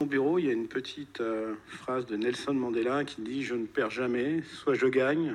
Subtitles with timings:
[0.00, 3.56] Au bureau, il y a une petite euh, phrase de Nelson Mandela qui dit Je
[3.56, 5.34] ne perds jamais, soit je gagne,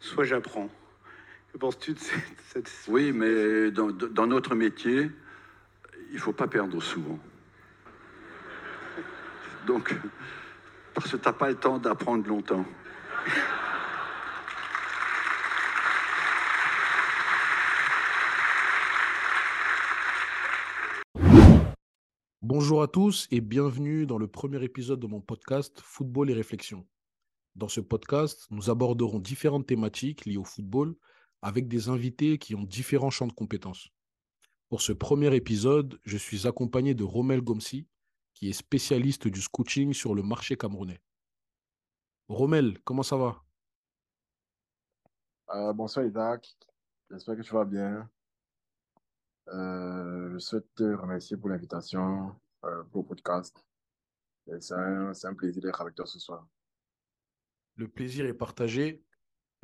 [0.00, 0.70] soit j'apprends.
[1.52, 2.70] Que penses-tu de cette, cette...
[2.88, 5.10] Oui, mais dans, dans notre métier,
[6.08, 7.18] il ne faut pas perdre souvent.
[9.66, 9.94] Donc,
[10.94, 12.64] parce que tu n'as pas le temps d'apprendre longtemps.
[22.50, 26.86] Bonjour à tous et bienvenue dans le premier épisode de mon podcast Football et réflexion.
[27.56, 30.96] Dans ce podcast, nous aborderons différentes thématiques liées au football
[31.42, 33.90] avec des invités qui ont différents champs de compétences.
[34.70, 37.86] Pour ce premier épisode, je suis accompagné de Romel Gomsi,
[38.32, 41.02] qui est spécialiste du scouting sur le marché camerounais.
[42.28, 43.44] Romel, comment ça va?
[45.54, 46.56] Euh, bonsoir Isaac,
[47.10, 48.08] j'espère que tu vas bien.
[49.52, 52.34] Euh, je souhaite te remercier pour l'invitation
[52.64, 53.64] euh, pour le podcast.
[54.60, 56.46] C'est un, plaisir d'être avec toi ce soir.
[57.76, 59.04] Le plaisir est partagé.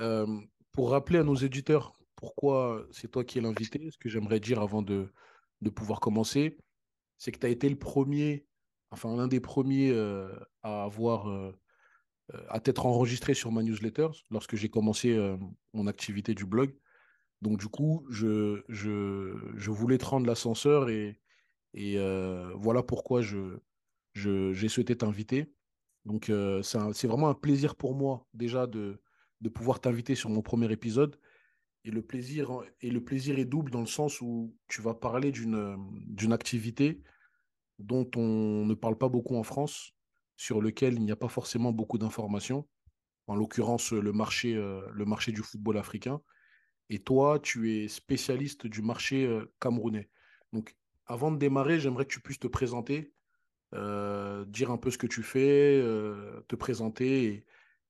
[0.00, 0.26] Euh,
[0.72, 4.60] pour rappeler à nos éditeurs pourquoi c'est toi qui es l'invité, ce que j'aimerais dire
[4.60, 5.10] avant de,
[5.74, 6.58] pouvoir commencer,
[7.16, 8.46] c'est que tu as été le premier,
[8.90, 10.28] enfin l'un des premiers euh,
[10.62, 11.52] à avoir,
[12.48, 15.16] à t'être enregistré sur ma newsletter lorsque j'ai commencé
[15.72, 16.74] mon activité du blog.
[17.42, 18.62] Donc du coup, je,
[19.70, 21.20] voulais te rendre l'ascenseur et,
[21.76, 23.58] euh, voilà pourquoi je,
[24.14, 25.52] j'ai souhaité t'inviter.
[26.04, 29.00] Donc euh, c'est vraiment un plaisir pour moi déjà de,
[29.52, 31.18] pouvoir t'inviter sur mon premier épisode.
[31.84, 34.94] Et le plaisir, en- et le plaisir est double dans le sens où tu vas
[34.94, 37.02] parler d'une euh, d'une activité
[37.78, 39.92] dont on ne parle pas beaucoup en France,
[40.36, 42.66] sur lequel il n'y a pas forcément beaucoup d'informations,
[43.26, 46.20] en l'occurrence le marché du football africain.
[46.94, 50.08] Et toi, tu es spécialiste du marché euh, camerounais.
[50.52, 53.12] Donc, avant de démarrer, j'aimerais que tu puisses te présenter,
[53.74, 57.44] euh, dire un peu ce que tu fais, euh, te présenter,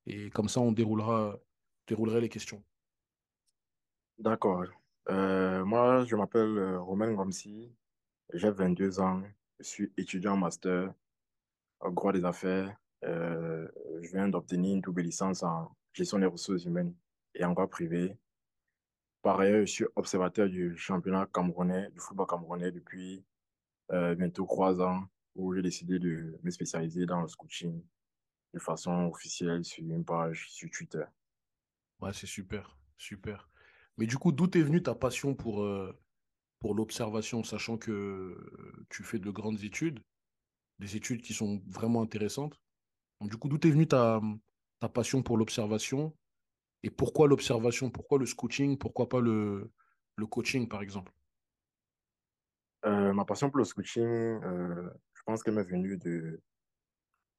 [0.07, 1.39] et, comme ça, on déroulera,
[1.87, 2.65] déroulerait les questions.
[4.17, 4.65] D'accord.
[5.11, 7.71] Moi, je m'appelle Romain Gomsi,
[8.33, 9.23] j'ai 22 ans,
[9.59, 10.95] je suis étudiant master
[11.81, 12.75] en droit des affaires.
[13.03, 16.95] Je viens d'obtenir une double licence en gestion des ressources humaines
[17.35, 18.17] et en droit privé.
[19.25, 23.25] Par ailleurs, je suis observateur du championnat camerounais, du football camerounais depuis
[23.93, 25.05] euh, bientôt trois ans,
[25.35, 27.83] où j'ai décidé de me spécialiser dans le coaching
[28.55, 31.05] de façon officielle sur une page sur Twitter.
[32.01, 33.51] Ouais, c'est super, super.
[33.97, 35.93] Mais du coup, d'où est venue ta passion pour, euh,
[36.65, 40.01] l'observation, sachant que euh, tu fais de grandes études,
[40.79, 42.61] des études qui sont vraiment intéressantes?
[43.23, 44.21] Du coup, d'où est venue ta,
[44.81, 46.17] ta passion pour l'observation?
[46.85, 49.73] Et pourquoi l'observation, pourquoi le scouting, pourquoi pas le,
[50.17, 51.11] le coaching, par exemple?
[52.85, 56.43] Euh, ma passion pour le coaching, euh, je pense qu'elle m'est venue de,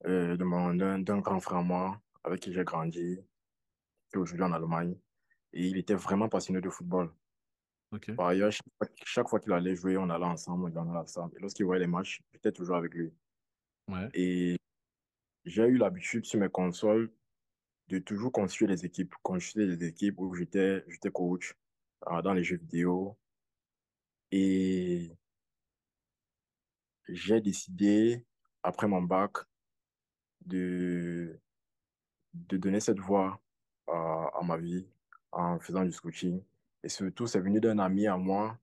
[0.08, 3.20] euh, de mon, d'un, grand frère à moi, avec qui j'ai grandi,
[4.10, 4.98] qui est aujourd'hui en Allemagne.
[5.54, 7.14] Et il était vraiment passionné de football.
[8.18, 11.38] Par ailleurs, chaque, fois chaque fois qu'il allait jouer, on allait ensemble, on allait ensemble.
[11.38, 13.14] Et lorsqu'il voyait les matchs, j'étais toujours avec lui.
[13.90, 14.10] Ouais.
[14.16, 14.58] Et
[15.46, 17.12] j'ai eu l'habitude sur mes consoles
[17.88, 21.56] de toujours construire des équipes, construire des équipes où j'étais, coach
[22.08, 23.18] euh, dans les jeux vidéo.
[24.32, 25.12] Et
[27.08, 28.26] j'ai décidé,
[28.64, 29.34] après mon bac,
[30.46, 31.40] de,
[32.34, 33.42] de donner cette voie
[33.88, 34.88] à, à ma vie
[35.32, 36.42] en faisant du coaching.
[36.84, 38.60] Et surtout, c'est venu d'un ami à moi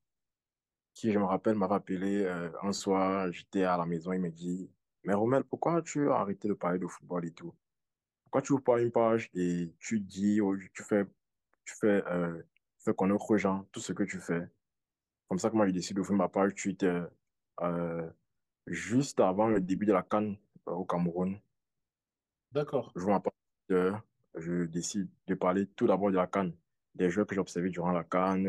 [0.94, 4.30] qui, je me rappelle, m'avait appelé euh, un soir, j'étais à la maison, il me
[4.30, 4.70] dit,
[5.04, 7.54] mais Romel, pourquoi tu as arrêté de parler de football et tout?
[8.32, 10.41] Pourquoi tu ouvres pas une page et tu dis,
[10.72, 11.04] tu fais,
[11.66, 12.43] tu fais, euh,
[12.78, 14.48] tu fais connaître aux gens tout ce que tu fais?
[15.28, 17.04] Comme ça que moi, j'ai décidé d'ouvrir ma page Twitter
[17.60, 18.09] euh,
[18.66, 20.34] juste avant le début de la CAN
[20.66, 21.38] euh, au Cameroun.
[22.53, 22.91] D'accord.
[22.97, 23.34] Je vois ma page
[23.69, 23.93] Twitter,
[24.37, 26.53] je décide de parler tout d'abord de la CAN,
[26.94, 28.43] des jeux que j'ai observés durant la CAN,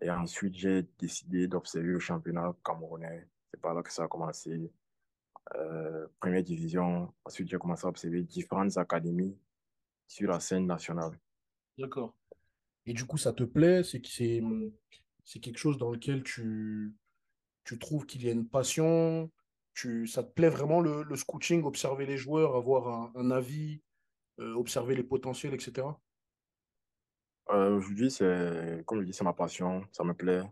[0.00, 3.28] et ensuite j'ai décidé d'observer le championnat camerounais.
[3.52, 4.72] C'est par là que ça a commencé.
[5.56, 9.36] Euh, première division, ensuite j'ai commencé à observer différentes académies
[10.06, 11.18] sur la scène nationale.
[11.78, 12.14] D'accord.
[12.86, 13.82] Et du coup, ça te plaît?
[13.82, 14.08] C'est que
[15.24, 16.94] c'est quelque chose dans lequel tu,
[17.64, 19.30] tu trouves qu'il y a une passion?
[19.74, 23.80] Tu, ça te plaît vraiment le, le scouting, observer les joueurs, avoir un, un avis,
[24.40, 25.86] euh, observer les potentiels, etc.
[27.50, 30.42] Euh, aujourd'hui, c'est, comme je dis, c'est ma passion, ça me plaît.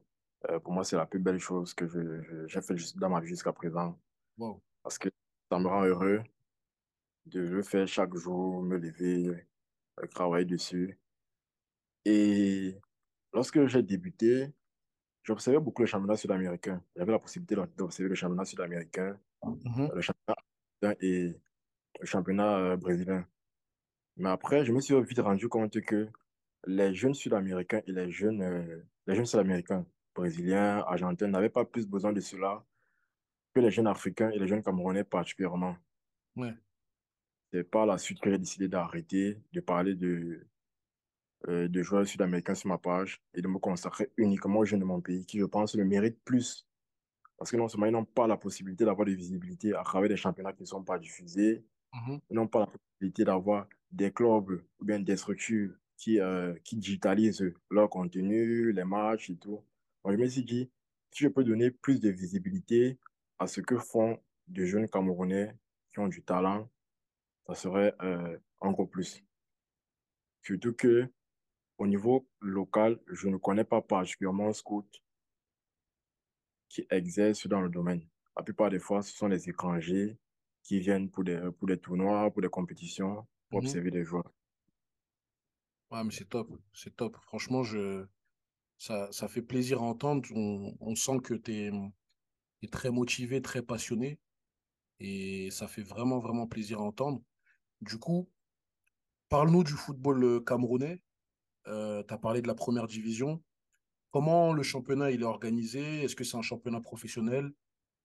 [0.49, 1.87] Euh, pour moi, c'est la plus belle chose que
[2.47, 3.99] j'ai fait dans ma vie jusqu'à présent
[4.39, 4.63] Wow.
[4.83, 5.09] Parce que
[5.51, 6.23] ça me rend heureux
[7.25, 9.47] de le faire chaque jour, me lever,
[10.01, 10.99] euh, travailler dessus.
[12.05, 12.77] Et
[13.33, 14.53] lorsque j'ai débuté,
[15.25, 16.83] j'observais beaucoup le championnat sud-américain.
[16.97, 19.91] J'avais la possibilité d'observer le championnat sud-américain, Mhm.
[19.95, 21.41] le championnat et
[22.01, 23.27] le championnat euh, brésilien.
[24.17, 26.09] Mais après, je me suis vite rendu compte que
[26.67, 31.87] les jeunes Sud-Américains et les jeunes, euh, les jeunes Sud-Américains, brésiliens, argentins, n'avaient pas plus
[31.89, 32.65] besoin de cela
[33.55, 35.77] que les jeunes Africains et les jeunes Camerounais particulièrement.
[36.37, 36.55] Ouais.
[37.53, 40.49] C'est par la suite que j'ai décidé d'arrêter de parler de,
[41.49, 44.85] euh, de joueurs sud-américains sur ma page et de me consacrer uniquement aux jeunes de
[44.85, 46.69] mon pays qui, je pense, le méritent plus.
[47.39, 50.17] Parce que non seulement ils n'ont pas la possibilité d'avoir de visibilité à travers des
[50.17, 52.21] championnats qui ne sont pas diffusés, Mhm.
[52.31, 56.77] ils n'ont pas la possibilité d'avoir des clubs ou bien des structures qui, euh, qui
[56.77, 59.65] digitalisent leur contenu, les matchs et tout.
[60.05, 60.71] Donc, je me suis dit,
[61.13, 62.99] si je peux donner plus de visibilité
[63.41, 65.57] à ce que font de jeunes Camerounais
[65.93, 66.71] qui ont du talent,
[67.47, 69.25] ça serait euh, encore plus.
[70.43, 71.11] Surtout que
[71.79, 75.03] au niveau local, je ne connais pas particulièrement un scout
[76.71, 78.09] qui exerce dans le domaine.
[78.35, 80.19] La plupart des fois, ce sont les étrangers
[80.63, 83.59] qui viennent pour des, pour des tournois, pour des compétitions, pour Mhm.
[83.59, 84.33] observer des joueurs.
[85.91, 87.17] Ouais, mais c'est top, c'est top.
[87.23, 88.07] Franchement, je,
[88.79, 90.29] ça, ça fait plaisir à entendre.
[90.35, 91.73] On, on sent que tu es,
[92.69, 94.19] très motivé, très passionné.
[94.99, 97.23] Et ça fait vraiment, vraiment plaisir à entendre.
[97.81, 98.29] Du coup,
[99.29, 101.03] parle-nous du football euh, camerounais.
[101.65, 103.43] tu as parlé de la première division.
[104.11, 106.03] Comment le championnat il est organisé?
[106.03, 107.53] Est-ce que c'est un championnat professionnel?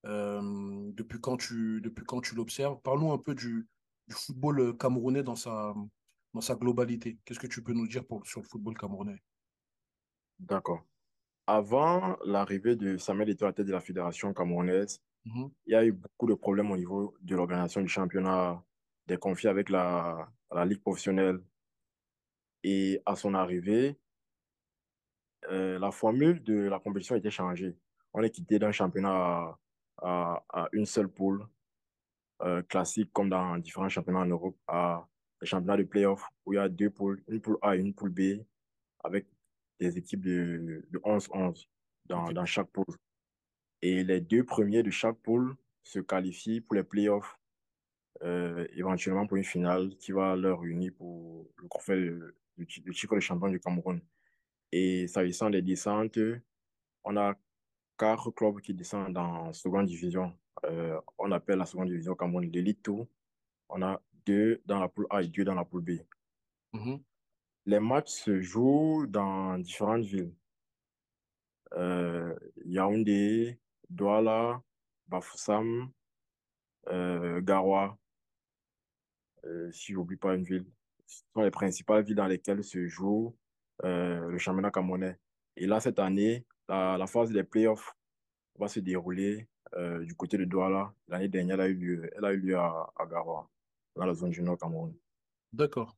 [0.06, 1.82] Euh, depuis quand tu,
[2.24, 2.80] tu l'observes?
[2.82, 3.68] Parle-nous un peu du,
[4.10, 5.74] football euh, camerounais dans sa,
[6.34, 7.18] dans sa globalité.
[7.26, 9.22] Qu'est-ce que tu peux nous dire sur le football camerounais?
[10.40, 10.86] D'accord.
[11.48, 15.76] Avant l'arrivée de Samuel Eto'o à la tête de la fédération camerounaise, Mhm, il y
[15.76, 18.64] a eu beaucoup de problèmes au niveau de l'organisation du championnat,
[19.08, 21.40] des conflits avec la, la ligue professionnelle.
[22.64, 23.98] Et à son arrivée,
[25.50, 27.76] euh, la formule de la compétition a été changée.
[28.14, 29.60] On est quitté d'un championnat à,
[29.98, 31.48] à- à une seule poule,
[32.42, 35.08] euh, classique comme dans différents championnats en Europe, à
[35.42, 37.94] des championnats de play-off où il y a deux poules, une poule A et une
[37.94, 38.44] poule B,
[39.04, 39.28] avec
[39.80, 41.68] des équipes de, de 11-11
[42.06, 42.96] dans, dans chaque poule.
[43.82, 47.38] Et les deux premiers de chaque poule se qualifient pour les play-offs,
[48.24, 53.16] euh, éventuellement pour une finale qui va leur unir pour le trophée de- du titre
[53.16, 54.00] de champion du Cameroun.
[54.72, 56.18] Et s'agissant des descentes,
[57.04, 57.36] on a
[57.98, 60.34] quatre clubs qui descendent dans seconde division.
[60.64, 63.08] Euh, on appelle la seconde division Cameroun l'Elite Two.
[63.70, 65.92] On a deux dans la poule A et deux dans la poule B.
[66.74, 67.00] mhm,
[67.66, 70.34] Les matchs se jouent dans différentes villes.
[71.74, 73.60] Euh, Yaoundé,
[73.90, 74.62] Douala,
[75.08, 75.92] Bafoussam,
[76.88, 77.98] euh, Garoua,
[79.46, 80.66] euh, si j'oublie pas une ville.
[81.08, 83.36] Ce sont les principales villes dans lesquelles se joue
[83.84, 85.18] euh, le championnat camerounais.
[85.58, 87.96] Et là, cette année, la, phase des playoffs
[88.58, 90.94] va se dérouler euh, du côté de Douala.
[91.08, 93.50] L'année dernière, elle a eu lieu, elle a eu lieu à, à Garoua,
[93.96, 94.96] dans la zone du Nord Cameroun.
[95.54, 95.96] D'accord.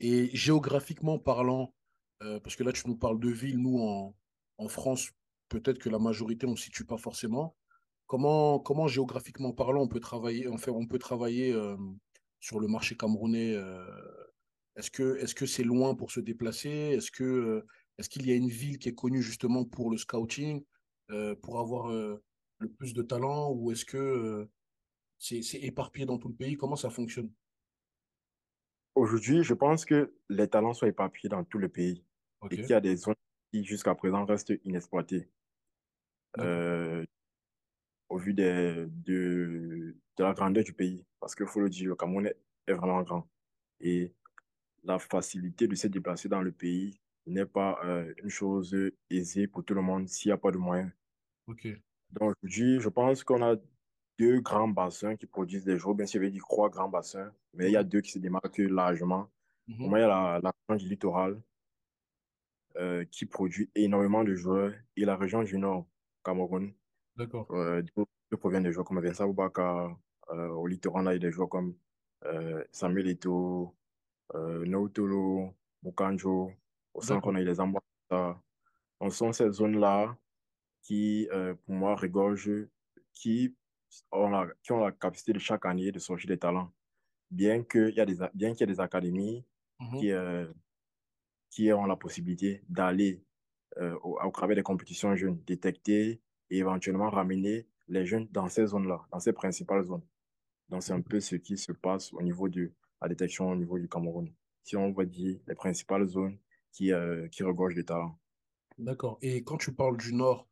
[0.00, 1.74] Et géographiquement parlant,
[2.22, 5.10] euh, parce que là, tu nous parles de villes, nous, en, France,
[5.48, 7.56] peut-être que la majorité, on ne situe pas forcément.
[8.06, 11.76] Comment, comment géographiquement parlant, on peut travailler, enfin, on peut travailler euh,
[12.40, 13.84] sur le marché camerounais euh,
[14.76, 16.70] Est-ce que, c'est loin pour se déplacer?
[16.70, 17.10] Est-ce
[17.98, 20.64] est-ce qu'il y a une ville qui est connue justement pour le scouting,
[21.42, 24.48] pour avoir le plus de talent, ou est-ce que
[25.18, 26.56] c'est éparpillé dans tout le pays?
[26.56, 27.30] Comment ça fonctionne?
[28.94, 32.04] Aujourd'hui, je pense que les talents sont éparpillés dans tout le pays
[32.40, 33.14] Ok, et qu'il y a des zones
[33.52, 35.28] qui, jusqu'à présent, restent inexploitées.
[36.38, 37.04] Euh,
[38.08, 41.04] au vu des, de, de la grandeur du pays.
[41.20, 43.28] Parce qu'il faut le dire, le Cameroun est, est vraiment grand.
[43.80, 44.12] Et
[44.84, 48.76] la facilité de se déplacer dans le pays n'est pas euh, une chose
[49.10, 50.90] aisée pour tout le monde s'il n'y a pas de moyens.
[52.10, 53.56] Donc aujourd'hui, je pense qu'on a
[54.20, 55.94] deux grands bassins qui produisent des joueurs.
[55.94, 58.10] Bien sûr, il y avait dit trois grands bassins, mais il y a deux qui
[58.10, 59.30] se démarquent largement.
[59.66, 61.40] Pour mhm, moi, il y a la, la région du littoral
[62.76, 65.86] euh, qui produit énormément de joueurs et la région du Nord,
[66.22, 66.72] Cameroun,
[67.16, 67.46] d'accord.
[67.52, 69.96] euh, d'où proviennent des joueurs comme Vincent Boubacar.
[70.30, 71.74] Euh, au littoral, là, il y a des joueurs comme
[72.26, 73.74] euh, Samuel Eto'o,
[74.34, 76.52] euh, Nautolo, Mukanjo.
[76.92, 78.42] Au centre, on a eu les Ambassa.
[79.02, 80.14] Ce sont ces zones-là
[80.82, 81.28] qui,
[81.64, 82.68] pour moi, regorgent,
[83.14, 83.54] qui
[84.12, 86.72] ont, la, qui ont la capacité de chaque année de sortir des talents.
[87.30, 89.44] Bien qu'il y, a des, bien qu'il y ait des académies
[89.80, 90.46] Mhm, qui, euh,
[91.50, 93.24] qui ont la possibilité d'aller
[93.78, 96.20] euh, au, au travers des compétitions jeunes, détecter
[96.50, 100.06] et éventuellement ramener les jeunes dans ces zones-là, dans ces principales zones.
[100.68, 103.78] Donc, c'est un peu ce qui se passe au niveau de la détection au niveau
[103.78, 104.32] du Cameroun.
[104.62, 106.38] Si on va dire les principales zones
[106.72, 108.18] qui, euh, qui regorgent des talents.
[108.78, 109.18] D'accord.
[109.22, 110.46] Et quand tu parles du Nord,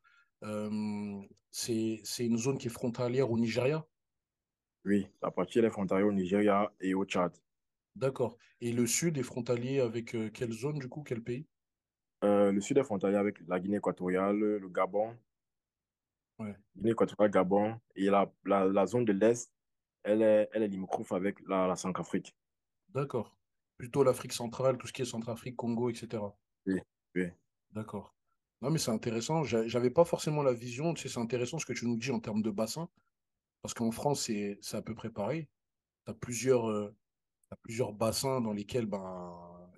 [1.50, 3.86] c'est, c'est une zone qui est frontalière au Nigeria?
[4.84, 7.32] Oui, la partie elle est frontalière au Nigeria et au Tchad.
[7.96, 8.38] D'accord.
[8.62, 11.46] Et le sud est frontalier avec euh, quelle zone, du coup, quel pays?
[12.22, 15.16] Euh, le sud est frontalier avec la Guinée équatoriale, le Gabon,
[16.38, 19.52] Ouais, Guinée équatoriale, Gabon, et la, la, la zone de l'Est,
[20.02, 22.34] elle est, elle est limitrophe avec la, la Centrafrique.
[22.90, 23.38] d'accord.
[23.78, 26.36] Plutôt l'Afrique centrale, tout ce qui est Centrafrique, Congo, etc.
[26.66, 26.80] Oui,
[27.16, 27.32] oui.
[27.70, 28.14] D'accord.
[28.62, 29.44] Non, mais c'est intéressant.
[29.44, 30.94] J'a- J'avais pas forcément la vision.
[30.94, 32.88] Tu c'est intéressant ce que tu nous dis en termes de bassin,
[33.62, 35.48] parce qu'en France, c'est à peu près pareil.
[36.06, 36.94] Tu as plusieurs, euh,
[37.62, 39.34] plusieurs bassins dans lesquels ben,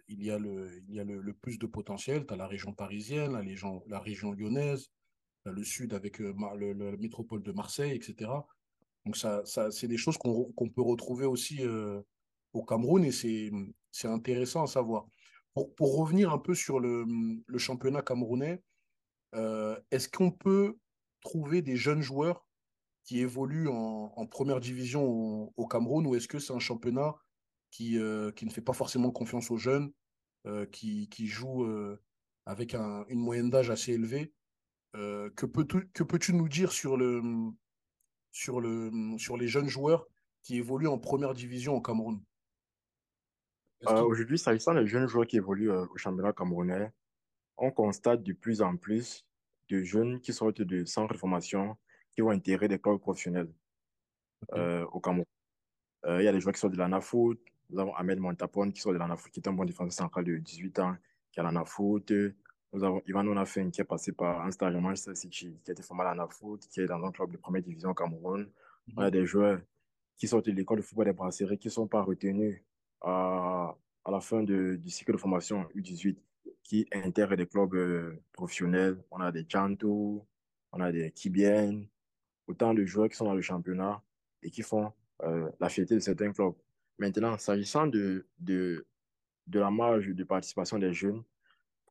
[0.09, 2.27] il y a le, il y a le, le plus de potentiel.
[2.27, 4.91] Tu as la région parisienne, la région, la région lyonnaise,
[5.47, 8.47] le sud avec euh, le- la métropole de Marseille, etc.
[9.07, 12.01] Donc, ça, ça, c'est des choses qu'on qu'on peut retrouver aussi euh,
[12.55, 15.07] au Cameroun et c'est intéressant à savoir.
[15.55, 17.05] Pour, pour revenir un peu sur le,
[17.47, 18.63] le championnat camerounais,
[19.33, 20.77] est-ce qu'on peut
[21.21, 22.47] trouver des jeunes joueurs
[23.05, 27.15] qui évoluent en, en première division au, au Cameroun ou est-ce que c'est un championnat
[27.71, 29.93] qui, euh, qui ne fait pas forcément confiance aux jeunes,
[30.47, 32.01] euh, qui, qui joue euh,
[32.47, 34.33] avec un- une moyenne d'âge assez élevée?
[34.97, 37.23] Euh, que peux-tu, peux-tu nous dire sur le,
[38.33, 40.07] sur le, sur les jeunes joueurs
[40.43, 42.23] qui évoluent en première division au Cameroun?
[43.89, 46.91] Euh, aujourd'hui, s'agissant des jeunes joueurs qui évoluent euh, au championnat camerounais,
[47.61, 49.25] on constate de plus en plus
[49.69, 51.77] de jeunes qui sortent de centres de formation
[52.15, 53.53] qui vont intégrer des clubs professionnels
[54.55, 55.25] euh, au Cameroun.
[56.07, 57.37] Euh, il y a des joueurs qui sortent de l'ANAFOOT.
[57.69, 60.39] Nous avons Ahmed Montapone qui sort de l'ANAFOOT, qui est un bon défenseur central de
[60.39, 60.97] 18 ans,
[61.31, 62.05] qui est à l'ANAFOOT.
[62.73, 65.73] Nous avons Ivan Onafin qui est passé par un stage à Manchester City, qui a
[65.73, 68.51] été formé à l'ANAFOOT, qui est dans un club de première division au Cameroun.
[68.97, 69.61] On a des joueurs
[70.17, 72.63] qui sortent de l'école de football des Brasseries qui ne sont pas retenus
[73.03, 76.17] à, à la fin de- du cycle de formation U18,
[76.71, 78.97] qui intègrent des clubs euh, professionnels.
[79.11, 80.25] On a des Chanto,
[80.71, 81.83] on a des Kibien,
[82.47, 84.01] autant de joueurs qui sont dans le championnat
[84.41, 84.93] et qui font
[85.25, 86.55] euh, la fierté de certains clubs.
[86.97, 88.87] Maintenant, s'agissant de, de,
[89.49, 91.25] de la marge de participation des jeunes,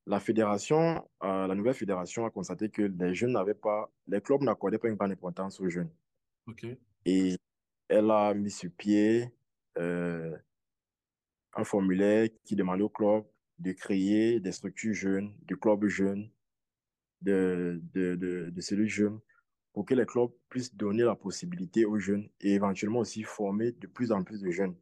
[0.06, 4.42] la fédération, euh, la nouvelle fédération a constaté que les jeunes n'avaient pas, les clubs
[4.44, 5.92] n'accordaient pas une grande importance aux jeunes.
[6.48, 6.66] ok,
[7.04, 7.36] Et
[7.90, 9.30] elle a mis sur pied
[9.78, 10.38] euh,
[11.54, 13.26] un formulaire qui demandait aux clubs
[13.60, 16.32] de créer des structures jeunes, des clubs jeunes,
[17.22, 19.20] de, de, de, de cellules jeunes
[19.74, 23.88] pour que les clubs puissent donner la possibilité aux jeunes et éventuellement aussi former de
[23.88, 24.76] plus en plus de jeunes.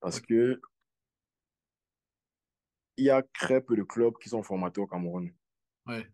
[0.00, 0.60] Parce que
[2.96, 5.30] il y a très peu de clubs qui sont formateurs au Cameroun.
[5.86, 6.12] Ouais,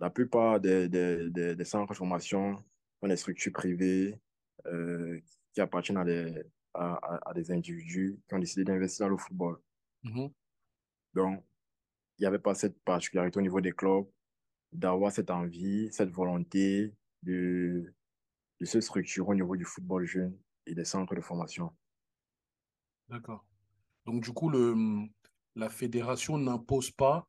[0.00, 2.64] La plupart des, des, des, des centres de formation
[3.00, 4.20] sont des structures privées
[4.66, 5.20] euh,
[5.52, 6.42] qui appartiennent à des,
[6.74, 9.60] à, à, à des individus qui ont décidé d'investir dans le football.
[10.02, 10.30] mhm,
[11.14, 11.44] Donc,
[12.18, 14.06] il n'y avait pas cette particularité au niveau des clubs
[14.72, 17.94] d'avoir cette envie, cette volonté de,
[18.60, 21.72] de se structurer au niveau du football jeune et des centres de formation.
[23.08, 23.44] d'accord.
[24.06, 24.76] Donc, du coup, le,
[25.56, 27.28] la fédération n'impose pas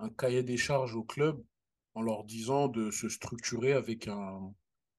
[0.00, 1.44] un cahier des charges au club
[1.94, 4.54] en leur disant de se structurer avec un,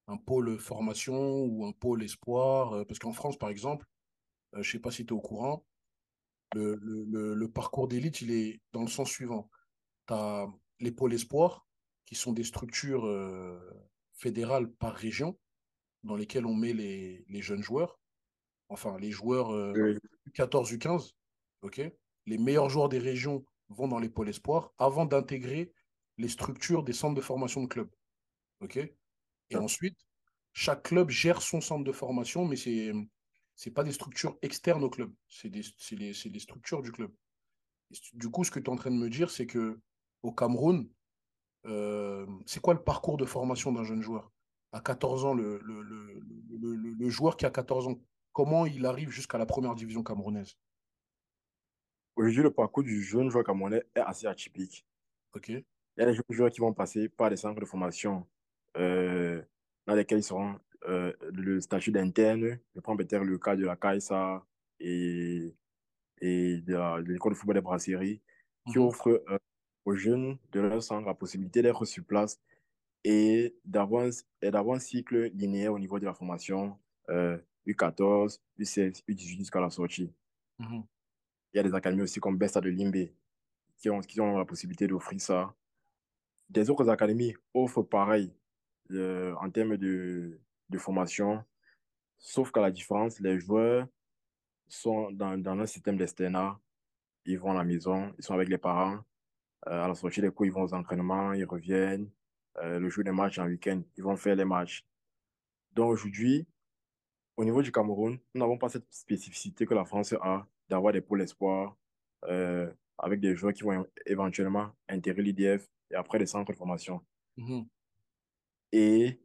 [0.07, 2.73] un pôle formation ou un pôle espoir.
[2.73, 3.85] euh, Parce qu'en France, par exemple,
[4.55, 5.65] euh, je ne sais pas si tu es au courant,
[6.55, 9.49] le, le, parcours d'élite, il est dans le sens suivant.
[10.07, 10.47] Tu as
[10.79, 11.65] les pôles espoirs,
[12.05, 13.59] qui sont des structures euh,
[14.13, 15.37] fédérales par région,
[16.03, 17.99] dans lesquelles on met les, les jeunes joueurs,
[18.69, 19.97] enfin les joueurs euh, Oui,
[20.33, 21.13] U14, U15,
[21.61, 21.81] ok?
[22.27, 25.71] Les meilleurs joueurs des régions vont dans les pôles espoirs avant d'intégrer
[26.17, 27.89] les structures des centres de formation de club.
[28.61, 28.77] ok?
[29.51, 29.97] Et ensuite,
[30.53, 32.91] chaque club gère son centre de formation, mais c'est
[33.55, 37.11] c'est pas des structures externes au club, c'est des, c'est les, structures du club.
[37.91, 39.79] Et du coup, ce que tu es en train de me dire, c'est que
[40.23, 40.89] au Cameroun,
[41.65, 44.31] euh, c'est quoi le parcours de formation d'un jeune joueur?
[44.71, 47.99] À 14 ans, le, le, le, joueur qui a 14 ans,
[48.33, 50.57] comment il arrive jusqu'à la première division camerounaise?
[52.17, 54.85] Aujourd'hui, le parcours du jeune joueur camerounais est assez atypique.
[55.33, 55.63] Ok, Il
[55.97, 58.27] y a des jeunes joueurs qui vont passer par des centres de formation
[58.77, 59.41] euh,
[59.85, 62.59] dans lesquels ils seront euh, le statut d'interne.
[62.75, 64.45] Je prends peut-être le cas de la CAISA
[64.79, 65.55] et,
[66.21, 68.21] et de l'école de football des brasseries
[68.67, 68.85] qui Mhm.
[68.85, 69.37] offrent euh,
[69.85, 72.39] aux jeunes de leur centre la possibilité d'être sur place
[73.03, 74.07] et d'avoir
[74.41, 76.77] et d'avoir un cycle linéaire au niveau de la formation
[77.09, 77.37] euh,
[77.67, 80.11] U14, U16, U18 jusqu'à la sortie.
[80.59, 80.83] Mhm.
[81.53, 83.09] Il y a des académies aussi comme Besta de Limbe
[83.77, 85.55] qui ont, qui ont la possibilité d'offrir ça.
[86.49, 88.33] Des autres académies offrent pareil
[88.91, 91.43] euh, en termes de, de formation,
[92.17, 93.87] sauf qu'à la différence, les joueurs
[94.67, 96.59] sont dans, dans un système d'externat,
[97.25, 98.99] ils vont à la maison, ils sont avec les parents.
[99.67, 102.09] Euh, à la sortie des cours, ils vont aux entraînements, ils reviennent.
[102.57, 104.85] Euh, le jour des matchs en week-end, ils vont faire les matchs.
[105.73, 106.47] Donc aujourd'hui,
[107.35, 111.01] au niveau du Cameroun, nous n'avons pas cette spécificité que la France a d'avoir des
[111.01, 111.75] pôles espoirs
[112.25, 117.01] euh, avec des joueurs qui vont éventuellement intégrer l'IDF et après des centres de formation.
[117.37, 117.67] Mhm.
[118.71, 119.19] Et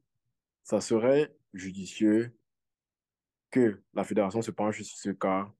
[0.71, 2.33] ça serait judicieux
[3.51, 5.53] que la fédération se penche sur ce cas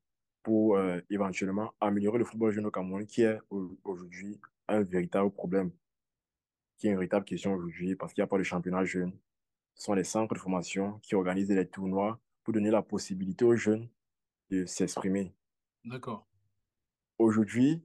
[0.45, 3.37] pour euh, éventuellement améliorer le football jeune au Cameroun, qui est
[3.83, 5.73] aujourd'hui un véritable problème,
[6.79, 9.13] qui est une véritable question aujourd'hui, parce qu'il n'y a pas de championnat jeune.
[9.75, 13.57] Ce sont les centres de formation qui organisent les tournois pour donner la possibilité aux
[13.57, 13.89] jeunes
[14.49, 15.35] de s'exprimer.
[15.85, 16.25] D'accord.
[17.19, 17.83] Aujourd'hui,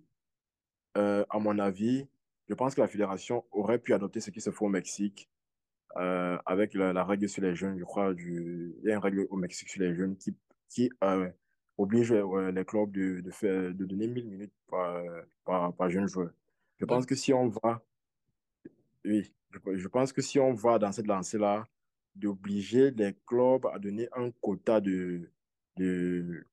[0.95, 2.07] euh, à mon avis,
[2.47, 5.27] je pense que la fédération aurait pu adopter ce qui se fait au Mexique
[5.97, 7.77] euh, avec la, règle sur les jeunes.
[7.79, 8.75] Je crois du...
[8.79, 10.35] il y a une règle au Mexique sur les jeunes qui,
[10.69, 11.29] qui euh,
[11.77, 15.03] oblige les clubs de, de, faire, de donner 1000 minutes par,
[15.45, 16.31] par, par jeune joueur.
[16.77, 17.81] Je pense que si on va,
[19.05, 21.65] oui, je, je pense que si on va dans cette lancée-là,
[22.15, 25.29] d'obliger les clubs à donner un quota de,
[25.77, 26.45] de,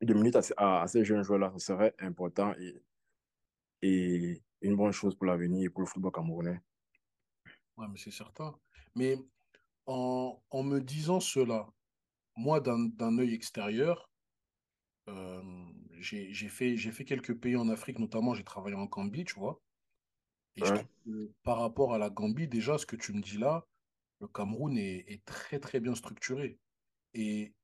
[0.00, 2.82] de minutes à, à, ces jeunes joueurs-là, ce serait important et,
[3.82, 6.60] et une bonne chose pour l'avenir et pour le football camerounais.
[7.76, 8.54] Oui, mais c'est certain.
[8.94, 9.18] Mais
[9.86, 11.68] en, en, me disant cela,
[12.36, 14.10] moi, d'un œil extérieur,
[15.08, 15.42] euh,
[16.00, 19.60] j'ai fait, fait quelques pays en Afrique, notamment j'ai travaillé en Gambie, tu vois.
[20.56, 23.38] Et je trouve que par rapport à la Gambie, déjà, ce que tu me dis
[23.38, 23.66] là,
[24.20, 26.58] le Cameroun est, est très, très bien structuré.
[27.12, 27.54] Et,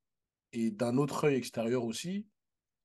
[0.53, 2.27] et d'un autre œil extérieur aussi,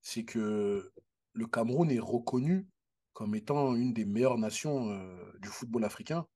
[0.02, 0.94] c'est que
[1.34, 2.68] le Cameroun est reconnu
[3.14, 6.28] comme étant une des meilleures nations euh, du football africain,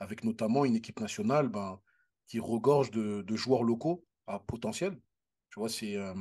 [0.00, 1.80] avec notamment une équipe nationale ben,
[2.26, 4.98] qui regorge de, joueurs locaux à potentiel.
[5.50, 5.96] Tu vois, c'est.
[5.96, 6.14] Euh,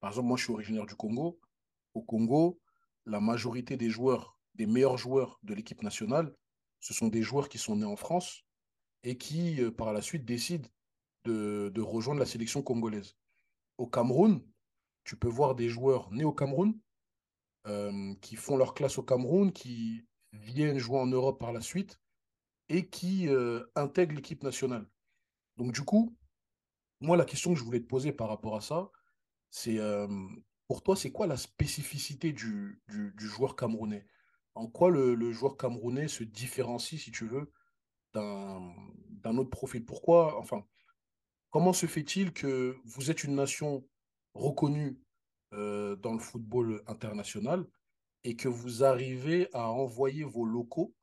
[0.00, 1.40] par exemple, moi, je suis originaire du Congo.
[1.94, 2.60] Au Congo,
[3.06, 6.34] la majorité des joueurs, des meilleurs joueurs de l'équipe nationale,
[6.80, 8.44] ce sont des joueurs qui sont nés en France
[9.02, 10.68] et qui, euh, par la suite, décident
[11.24, 13.16] de, de, rejoindre la sélection congolaise.
[13.78, 14.42] Au Cameroun,
[15.04, 16.78] tu peux voir des joueurs nés au Cameroun
[17.66, 22.00] euh, qui font leur classe au Cameroun, qui viennent jouer en Europe par la suite
[22.68, 24.86] et qui euh, intègrent l'équipe nationale.
[25.56, 26.16] Donc, du coup,
[27.00, 28.90] moi, la question que je voulais te poser par rapport à ça,
[29.50, 30.08] c'est euh,
[30.66, 34.06] pour toi, c'est quoi la spécificité du, du, joueur camerounais?
[34.54, 37.52] En quoi le, le, joueur camerounais se différencie, si tu veux,
[38.14, 39.84] d'un autre profil?
[39.84, 40.64] Pourquoi, enfin,
[41.50, 43.86] comment se fait-il que vous êtes une nation
[44.34, 44.98] reconnue
[45.52, 47.64] euh, dans le football international
[48.24, 50.94] et que vous arrivez à envoyer vos locaux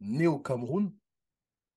[0.00, 0.92] nés au Cameroun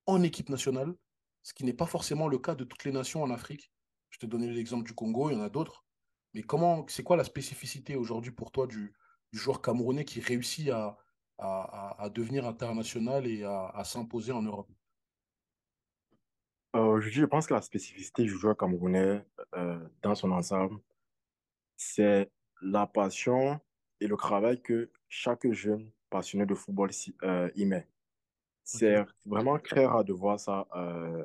[0.06, 0.96] en équipe nationale,
[1.44, 3.72] ce qui n'est pas forcément le cas de toutes les nations en Afrique.
[4.10, 5.86] Je te donnais l'exemple du Congo, il y en a d'autres.
[6.34, 8.94] Mais comment, c'est quoi la spécificité aujourd'hui pour toi du,
[9.32, 10.98] joueur camerounais qui réussit à,
[11.40, 14.70] à, devenir international et à, à s'imposer en Europe?
[16.76, 20.80] Euh, Je pense que la spécificité du joueur camerounais euh, dans son ensemble,
[21.76, 22.32] c'est
[22.62, 23.60] la passion
[24.00, 26.90] et le travail que chaque jeune passionné de football
[27.24, 27.88] euh, y met.
[28.64, 28.96] C'est
[29.26, 31.24] vraiment très rare de voir ça euh,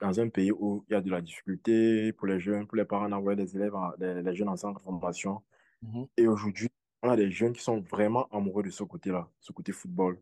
[0.00, 2.84] dans un pays où il y a de la difficulté pour les jeunes, pour les
[2.84, 5.42] parents d'envoyer des élèves, les, les, jeunes en centre de formation.
[5.82, 6.08] Mm -hmm.
[6.16, 6.68] Et aujourd'hui,
[7.02, 10.18] on a des jeunes qui sont vraiment amoureux de ce côté-là, ce côté football.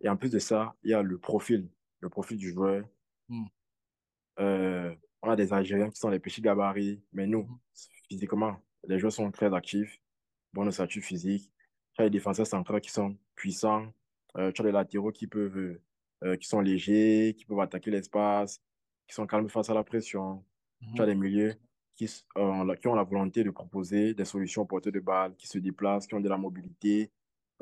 [0.00, 1.68] Et en plus de ça, il y a le profil,
[2.00, 2.84] le profil du joueur.
[3.28, 3.46] Mm.
[4.40, 7.58] Euh, on a des Algériens qui sont les petits gabarits, mais nous, mm.
[8.08, 8.56] physiquement,
[8.88, 10.00] les joueurs sont très actifs,
[10.52, 11.50] bonne ossature physique.
[11.98, 13.86] Les défenseurs centraux qui sont puissants.
[14.38, 15.78] Euh, tu as les latéraux qui peuvent,
[16.24, 18.60] euh, qui sont légers, qui peuvent attaquer l'espace,
[19.06, 20.44] qui sont calmes face à la pression.
[20.94, 21.54] Tu as les milieux
[21.94, 25.58] qui, euh, qui ont la volonté de proposer des solutions portées de balles, qui se
[25.58, 27.12] déplacent, qui ont de la mobilité,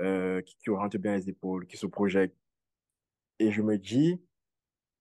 [0.01, 2.37] euh, qui, qui orientent bien les épaules, qui se projettent.
[3.39, 4.21] Et je me dis,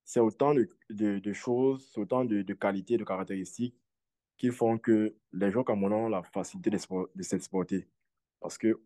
[0.04, 3.76] c'est autant de, de, de choses, c'est autant de, de qualités, de caractéristiques
[4.38, 6.78] qui font que les joueurs comme on ont la facilité de,
[7.16, 7.88] de s'exporter.
[8.40, 8.82] Parce que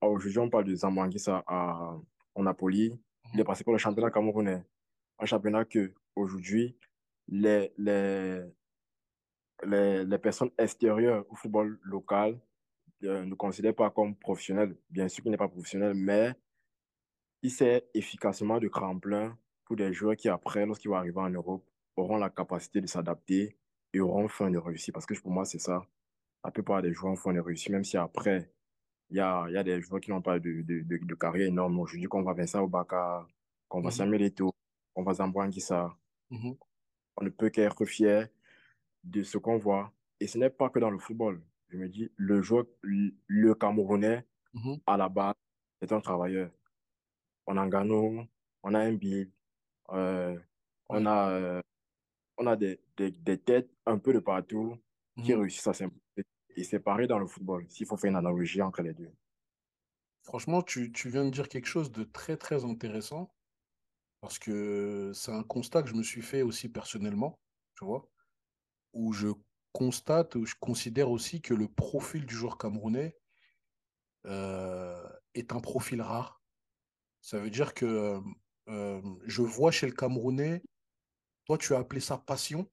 [0.00, 1.96] aujourd'hui, on parle de Zambanguissa à,
[2.34, 2.98] en Napoli.
[3.32, 4.64] Il est passé par le championnat camerounais.
[5.18, 6.76] Un championnat que aujourd'hui,
[7.28, 8.42] les, les,
[9.64, 12.38] les, les, personnes extérieures au football local
[13.04, 14.76] euh, ne considèrent pas comme professionnel.
[14.90, 16.34] Bien sûr qu'il n'est pas professionnel, mais
[17.42, 21.64] il sert efficacement de tremplin pour des joueurs qui, après, lorsqu'ils vont arriver en Europe,
[21.96, 23.56] auront la capacité de s'adapter
[23.92, 24.92] et auront fin de réussir.
[24.92, 25.86] Parce que pour moi, c'est ça.
[26.44, 28.50] La plupart des joueurs ont fin de réussir, même si après,
[29.10, 31.48] il y a, y a des joueurs qui n'ont pas de, de, de, de, carrière
[31.48, 31.78] énorme.
[31.80, 33.26] Aujourd'hui, qu'on va Vincent Obaka,
[33.68, 33.96] qu'on va mm -hmm.
[33.96, 34.52] Samuel Eto'o,
[34.94, 35.82] qu'on va Zamboanguissa,
[36.30, 36.56] mm -hmm.
[37.18, 38.28] on ne peut qu'être fier
[39.04, 39.92] de ce qu'on voit.
[40.20, 41.36] Et ce n'est pas que dans le football.
[41.70, 42.64] Je me dis, le joueur,
[43.42, 44.80] le Camerounais, mm -hmm.
[44.86, 45.34] à la base,
[45.82, 46.50] est un travailleur.
[47.46, 48.00] On a Gano,
[48.62, 48.96] on a un
[49.92, 50.38] euh,
[50.88, 51.60] on a euh,
[52.38, 54.76] on a des, des, des têtes un peu de partout
[55.22, 55.40] qui Mhm.
[55.40, 56.24] réussissent à s'imposer.
[56.56, 59.10] Et c'est pareil dans le football, s'il faut faire une analogie entre les deux.
[60.22, 63.34] Franchement, tu, tu viens de dire quelque chose de très, très intéressant
[64.20, 67.38] parce que c'est un constat que je me suis fait aussi personnellement,
[67.76, 68.08] tu vois,
[68.94, 69.28] où je
[69.72, 73.18] constate, où je considère aussi que le profil du joueur camerounais
[74.26, 76.40] euh, est un profil rare.
[77.20, 78.18] Ça veut dire que
[78.68, 80.62] euh, je vois chez le Camerounais,
[81.44, 82.70] toi tu as appelé ça passion,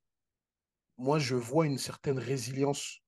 [0.98, 3.00] moi je vois une certaine résilience,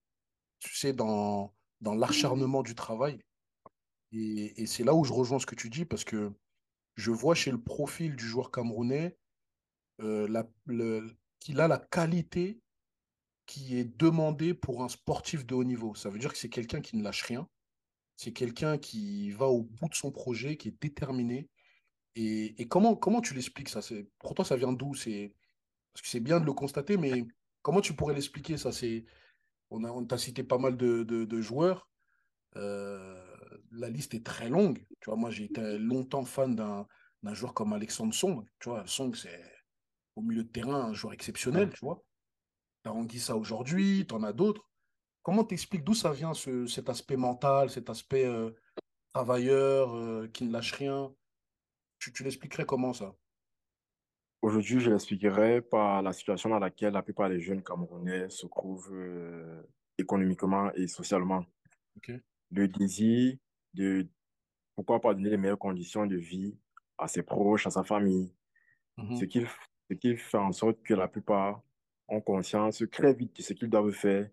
[0.63, 3.19] tu sais, dans, dans l'acharnement du travail.
[4.12, 6.32] Et, et c'est là où je rejoins ce que tu dis parce que
[6.95, 9.17] je vois chez le profil du joueur camerounais
[10.02, 10.43] euh,
[11.39, 12.60] qu'il a la qualité
[13.45, 15.95] qui est demandée pour un sportif de haut niveau.
[15.95, 17.47] Ça veut dire que c'est quelqu'un qui ne lâche rien,
[18.15, 21.49] c'est quelqu'un qui va au bout de son projet, qui est déterminé.
[22.15, 23.82] Et, et comment, comment tu l'expliques ça?
[24.19, 24.91] Pour toi, ça vient d'où?
[24.91, 27.26] Parce que c'est bien de le constater, mais
[27.63, 28.71] comment tu pourrais l'expliquer ça?
[29.74, 31.90] On a, on t'a cité pas mal de, de- de joueurs.
[32.58, 33.22] Euh,
[33.72, 34.86] la liste est très longue.
[35.02, 36.88] Tu vois, moi, j'ai été longtemps fan d'un
[37.24, 38.46] d'un joueur comme Alexandre Song.
[38.60, 39.42] Tu vois, Song, c'est
[40.16, 42.04] au milieu de terrain un joueur exceptionnel, tu vois.
[42.86, 44.70] Anguissa aujourd'hui, t'en as d'autres.
[45.24, 48.52] Comment t'expliques d'où ça vient ce, cet aspect mental, cet aspect euh,
[49.14, 51.14] travailleur euh, qui ne lâche rien?
[52.00, 53.16] Tu, tu l'expliquerais comment ça?
[54.43, 58.93] Aujourd'hui, je l'expliquerai par la situation dans laquelle la plupart des jeunes Camerounais se trouvent
[58.93, 59.63] euh,
[59.97, 61.45] économiquement et socialement.
[62.51, 63.38] Le désir
[63.73, 64.06] de,
[64.75, 66.58] pourquoi pas donner les meilleures conditions de vie
[66.97, 68.34] à ses proches, à sa famille,
[68.97, 69.45] ce Mhm, qui,
[69.89, 71.62] ce qui fait en sorte que la plupart
[72.10, 74.29] ont conscience très vite de ce qu'ils doivent faire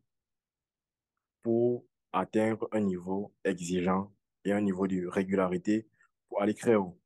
[1.40, 4.12] pour atteindre un niveau exigeant
[4.44, 5.86] et un niveau de régularité
[6.28, 6.99] pour aller très haut.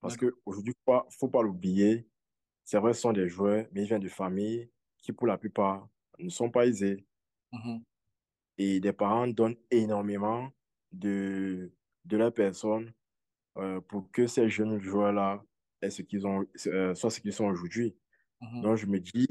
[0.00, 2.08] Parce qu'aujourd'hui, il ne faut pas, l'oublier,
[2.64, 5.88] c'est vrai, ce sont des joueurs, mais ils viennent de familles qui, pour la plupart,
[6.18, 7.06] ne sont pas aisées.
[7.52, 7.84] Mhm,
[8.58, 10.50] Et des parents donnent énormément
[10.92, 11.72] de,
[12.04, 12.92] de leur personne
[13.58, 15.44] euh, pour que ces jeunes joueurs-là
[15.82, 17.96] aient ce qu'ils ont, euh, soient ce qu'ils sont aujourd'hui.
[18.40, 19.28] mhm, Donc, je me dis,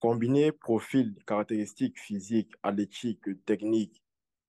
[0.00, 4.02] combiner profil, caractéristiques physiques, athlétiques, techniques,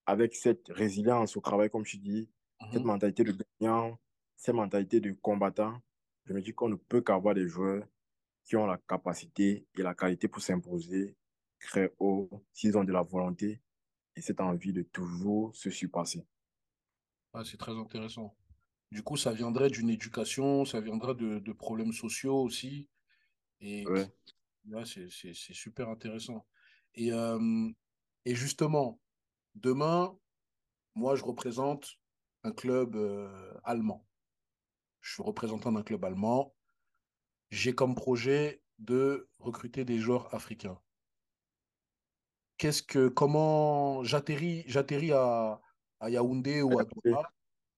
[0.06, 2.30] avec cette résilience au travail, comme tu dis,
[2.70, 2.86] cette mhm.
[2.86, 3.98] mentalité de gagnant,
[4.38, 5.82] cette mentalité de combattant,
[6.26, 7.86] je me dis qu'on ne peut qu'avoir des joueurs
[8.44, 11.16] qui ont la capacité et la qualité pour s'imposer
[11.60, 13.62] très haut s'ils ont de la volonté
[14.16, 16.26] et cette envie de toujours se surpasser.
[17.32, 18.36] Ah, c'est très intéressant.
[18.92, 22.88] Du coup, ça viendrait d'une éducation, ça viendrait de, de problèmes sociaux aussi.
[23.60, 24.08] Et Ouais.
[24.86, 25.10] c'est
[25.54, 26.46] super intéressant.
[26.94, 27.70] Et, euh,
[28.26, 29.00] et justement,
[29.56, 30.18] demain,
[30.96, 31.98] moi, je représente
[32.44, 34.07] un club euh, allemand.
[35.00, 36.54] Je suis représentant d'un club allemand.
[37.50, 40.80] J'ai comme projet de recruter des joueurs africains.
[42.58, 45.60] Qu'est-ce que, comment j'atterris, j'atterris à,
[46.00, 46.84] à Yaoundé ou à.
[46.84, 47.32] Douala.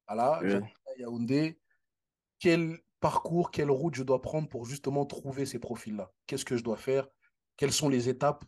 [0.08, 1.60] Voilà, j'atterris à Yaoundé.
[2.38, 6.12] Quel parcours, quelle route je dois prendre pour justement trouver ces profils-là?
[6.26, 7.06] Qu'est-ce que je dois faire?
[7.56, 8.44] Quelles sont les étapes?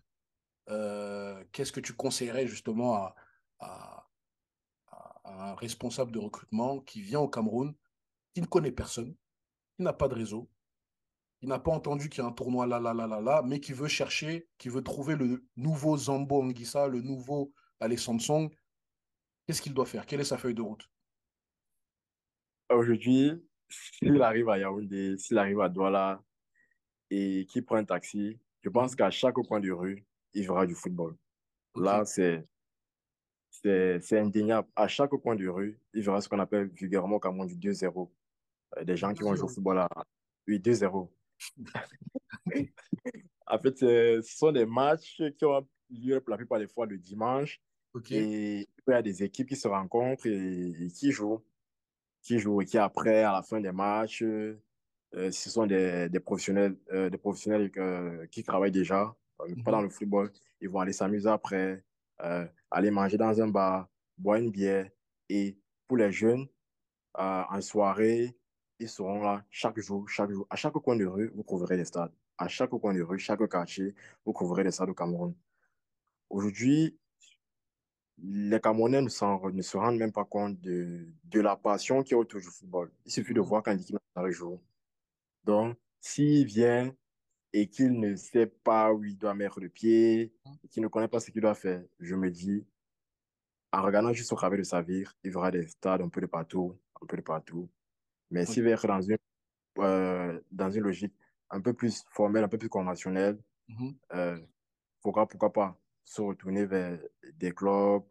[0.69, 3.15] Euh, qu'est-ce que tu conseillerais justement à,
[3.59, 4.09] à,
[5.25, 7.75] à un responsable de recrutement qui vient au Cameroun,
[8.35, 9.15] qui ne connaît personne,
[9.77, 10.51] qui n'a pas de réseau,
[11.43, 13.59] il n'a pas entendu qu'il y a un tournoi là, là, là, là, là, mais
[13.59, 18.55] qui veut chercher, qui veut trouver le nouveau Zambo Anguissa, le nouveau Alexandre Song.
[19.47, 20.07] Qu'est-ce qu'il doit faire?
[20.07, 20.89] Quelle est sa feuille de route?
[22.71, 23.33] Aujourd'hui,
[23.69, 26.23] s'il arrive à Yaoundé, s'il arrive à Douala
[27.11, 30.77] et qu'il prend un taxi, je pense qu'à chaque coin de rue, il verra du
[30.77, 31.17] football.
[31.75, 32.47] Là, c'est
[33.51, 34.69] c'est indéniable.
[34.75, 38.11] À chaque coin de rue, il verra ce qu'on appelle vulgairement comme on dit 2-0.
[38.79, 39.55] Euh, Des gens qui vont jouer au 2-0.
[39.55, 39.89] football à
[40.49, 41.11] oui, 2-0.
[43.47, 47.61] En fait, ce sont des matchs qui ont lieu la plupart des fois le dimanche
[48.11, 51.45] et il y a des équipes qui se rencontrent et, et qui jouent,
[52.23, 54.57] qui jouent et qui après, à la fin des matchs, euh,
[55.13, 59.15] ce sont des, des professionnels, euh, des professionnels euh, qui travaillent déjà,
[59.65, 59.85] pas dans Mhm.
[59.85, 60.33] le football.
[60.61, 61.85] Ils vont aller s'amuser après,
[62.71, 64.89] aller manger dans un bar, boire une bière.
[65.29, 66.47] Et pour les jeunes,
[67.15, 68.35] en soirée,
[68.83, 70.47] ils seront là chaque jour, chaque jour.
[70.51, 72.13] À chaque coin de rue, vous trouverez des stades.
[72.39, 75.35] À chaque coin de rue, chaque quartier, vous trouverez des stades au Cameroun.
[76.29, 76.99] Aujourd'hui,
[78.19, 82.41] les Camerounais ne, se rendent même pas compte de, de la passion qui est autour
[82.41, 82.91] du football.
[83.05, 83.47] Il suffit de Mhm.
[83.47, 84.61] voir quand l'équipe nationale joue.
[85.45, 86.95] Donc, s'il vient
[87.53, 90.33] et qu'il ne sait pas où il doit mettre le pied,
[90.71, 92.65] qu'il ne connaît pas ce qu'il doit faire, je me dis,
[93.73, 96.27] en regardant juste au travers de sa vie, il verra des stades un peu de
[96.27, 97.69] partout, un peu de partout.
[98.33, 98.49] Mais Ok.
[98.49, 99.19] s'il veut être dans une,
[99.79, 101.15] euh, dans une logique
[101.51, 103.99] un peu plus formel, un peu plus conventionnel, Mhm.
[104.15, 104.39] euh,
[105.03, 107.01] pourquoi, pourquoi pas se retourner vers
[107.35, 108.05] des clubs,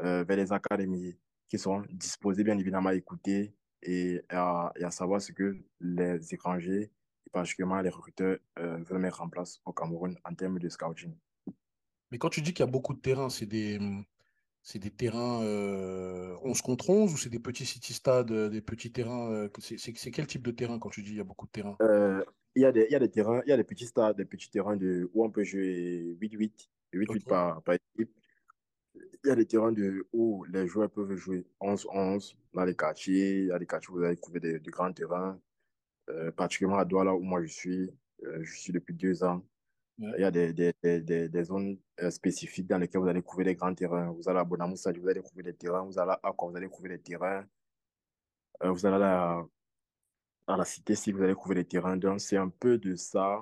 [0.00, 4.90] euh, vers les académies qui sont disposés bien évidemment à écouter et à, et à
[4.90, 6.92] savoir ce que les étrangers,
[7.26, 11.14] et particulièrement les recruteurs, veulent mettre en place au Cameroun en termes de scouting.
[12.10, 13.78] Mais quand tu dis qu'il y a beaucoup de terrains, c'est des,
[14.66, 18.90] c'est des terrains euh, 11 contre 11 ou c'est des petits city-stades, euh, des petits
[18.90, 21.52] terrains euh, c'est, quel type de terrain quand tu dis il y a beaucoup de
[21.52, 21.76] terrains?
[21.82, 22.24] Euh,
[22.56, 24.24] il y a des, y a des terrains, il y a des petits stades, des
[24.24, 27.24] petits terrains de, où on peut jouer 8-8, 8-8 Ok.
[27.28, 28.10] par, par équipe.
[28.96, 33.38] Il y a des terrains de, où les joueurs peuvent jouer 11-11 dans les quartiers.
[33.42, 35.38] Il y a des quartiers où vous allez trouver des, des grands terrains,
[36.36, 37.90] particulièrement à Douala où moi je suis.
[38.20, 39.44] Je suis depuis deux ans.
[39.98, 43.44] Il y a des, des, des, des, zones euh, spécifiques dans lesquelles vous allez trouver
[43.44, 44.10] des grands terrains.
[44.10, 45.84] Vous allez à Bonamoussa, vous allez trouver des terrains.
[45.84, 47.46] Vous allez à Akwa, vous allez trouver des terrains.
[48.62, 49.42] Euh, vous allez à,
[50.48, 51.96] à la cité, si vous allez trouver des terrains.
[51.96, 53.40] Donc, c'est un peu de ça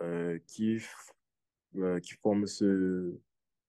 [0.00, 0.78] euh, qui,
[1.76, 3.18] euh, qui forme ce,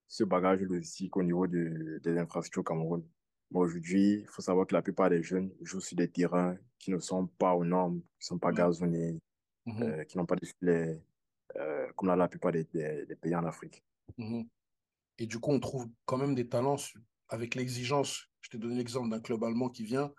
[0.08, 3.08] ce bagage logistique au niveau de, des infrastructures au Cameroun.
[3.52, 6.92] Mais aujourd'hui, il faut savoir que la plupart des jeunes jouent sur des terrains qui
[6.92, 9.18] ne sont pas aux normes, qui ne sont pas gazonnés,
[9.66, 9.84] Mhm.
[9.84, 11.02] euh, qui n'ont pas de filets,
[11.56, 13.84] euh, comme dans la plupart des, des, des pays en Afrique.
[14.18, 14.48] Mhm.
[15.20, 16.78] Et du coup, on trouve quand même des talents
[17.30, 18.30] avec l'exigence.
[18.42, 20.14] Je t'ai donné l'exemple d'un club allemand qui vient,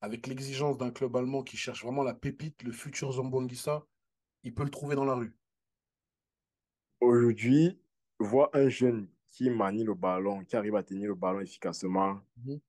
[0.00, 3.86] avec l'exigence d'un club allemand qui cherche vraiment la pépite, le futur Zambouanguissa,
[4.42, 5.34] il peut le trouver dans la rue.
[7.00, 7.80] Aujourd'hui,
[8.18, 12.20] voir un jeune qui manie le ballon, qui arrive à tenir le ballon efficacement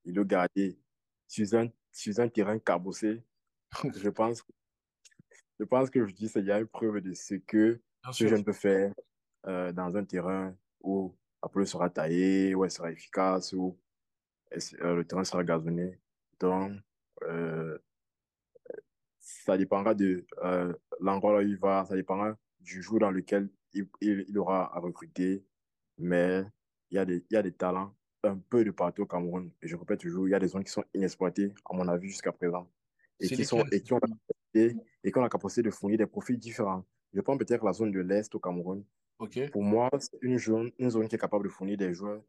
[0.05, 0.79] et le garder
[1.27, 3.23] sur un, sur un terrain cabossé,
[3.95, 4.43] je pense,
[5.59, 8.43] je pense que je dis qu'il y a une preuve de ce que ce jeune
[8.43, 8.93] peut faire
[9.47, 13.77] euh, dans un terrain où la pelouse sera taillée, où elle sera efficace, où
[14.51, 15.99] elle euh, le terrain sera gazonné.
[16.39, 16.73] Donc,
[17.23, 17.77] euh,
[19.19, 20.25] ça dépendra de
[20.99, 24.79] l'endroit où il va, ça dépendra du jour dans lequel il, il, il aura à
[24.79, 25.45] recruter.
[25.97, 26.43] Mais
[26.89, 29.51] il y a des, il y a des talents un peu de partout au Cameroun.
[29.61, 32.07] Et je répète toujours, il y a des zones qui sont inexploitées, à mon avis,
[32.07, 32.69] jusqu'à présent.
[33.19, 35.97] Et qui, sont, et, qui ont la capacité, et qui ont la capacité de fournir
[35.97, 36.85] des profils différents.
[37.13, 38.83] Je prends peut-être la zone de l'Est au Cameroun.
[39.51, 42.23] Pour moi, c'est une zone, une zone qui est capable de fournir des joueurs.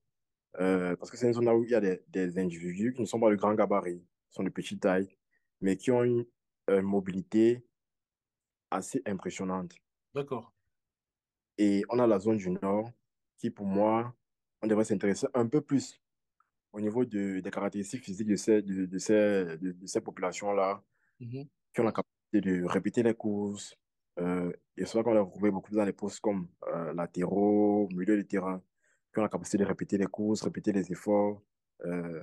[0.60, 3.00] euh, parce que c'est une zone là où il y a des, des individus qui
[3.00, 5.08] ne sont pas de grand gabarit, qui sont de petite taille,
[5.60, 6.26] mais qui ont une
[6.70, 7.64] euh, mobilité
[8.70, 9.74] assez impressionnante.
[10.14, 10.52] D'accord.
[11.58, 12.90] Et on a la zone du Nord
[13.38, 14.14] qui, pour moi,
[14.62, 16.00] on devrait s'intéresser un peu plus
[16.72, 20.82] au niveau de, des caractéristiques physiques de ces, de, de ces, de, de ces populations-là,
[21.20, 21.46] Mhm.
[21.72, 23.76] qui ont la capacité de répéter les courses.
[24.20, 28.16] Euh, et c'est là qu'on les retrouve beaucoup dans les postes comme euh, latéraux, milieu
[28.16, 28.62] de terrain,
[29.12, 31.42] qui ont la capacité de répéter les courses, répéter les efforts
[31.84, 32.22] euh,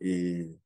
[0.00, 0.58] et,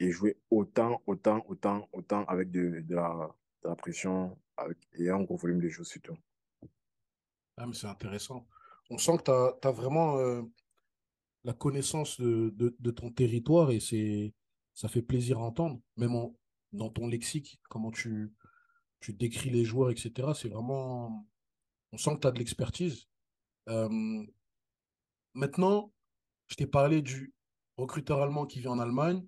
[0.00, 3.34] et jouer autant, autant, autant, autant avec de, de, la,
[3.64, 6.16] la pression avec, et un gros volume de jeu surtout.
[7.56, 8.46] Ah, c'est intéressant.
[8.90, 9.22] On sent que
[9.60, 10.42] tu as, vraiment euh,
[11.44, 13.80] la connaissance de, de, de ton territoire et
[14.74, 16.36] ça fait plaisir à entendre, même en-
[16.72, 18.32] dans ton lexique, comment tu,
[19.00, 20.32] tu décris les joueurs, etc.
[20.34, 21.26] C'est vraiment.
[21.92, 23.08] On sent que tu as de l'expertise.
[23.68, 24.24] Euh,
[25.34, 25.92] maintenant,
[26.48, 27.32] je t'ai parlé du
[27.76, 29.26] recruteur allemand qui vit en Allemagne,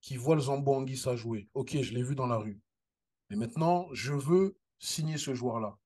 [0.00, 1.48] qui voit le Zambo Anguissa jouer.
[1.54, 2.60] Ok, je l'ai vu dans la rue.
[3.28, 5.78] Mais maintenant, je veux signer ce joueur-là.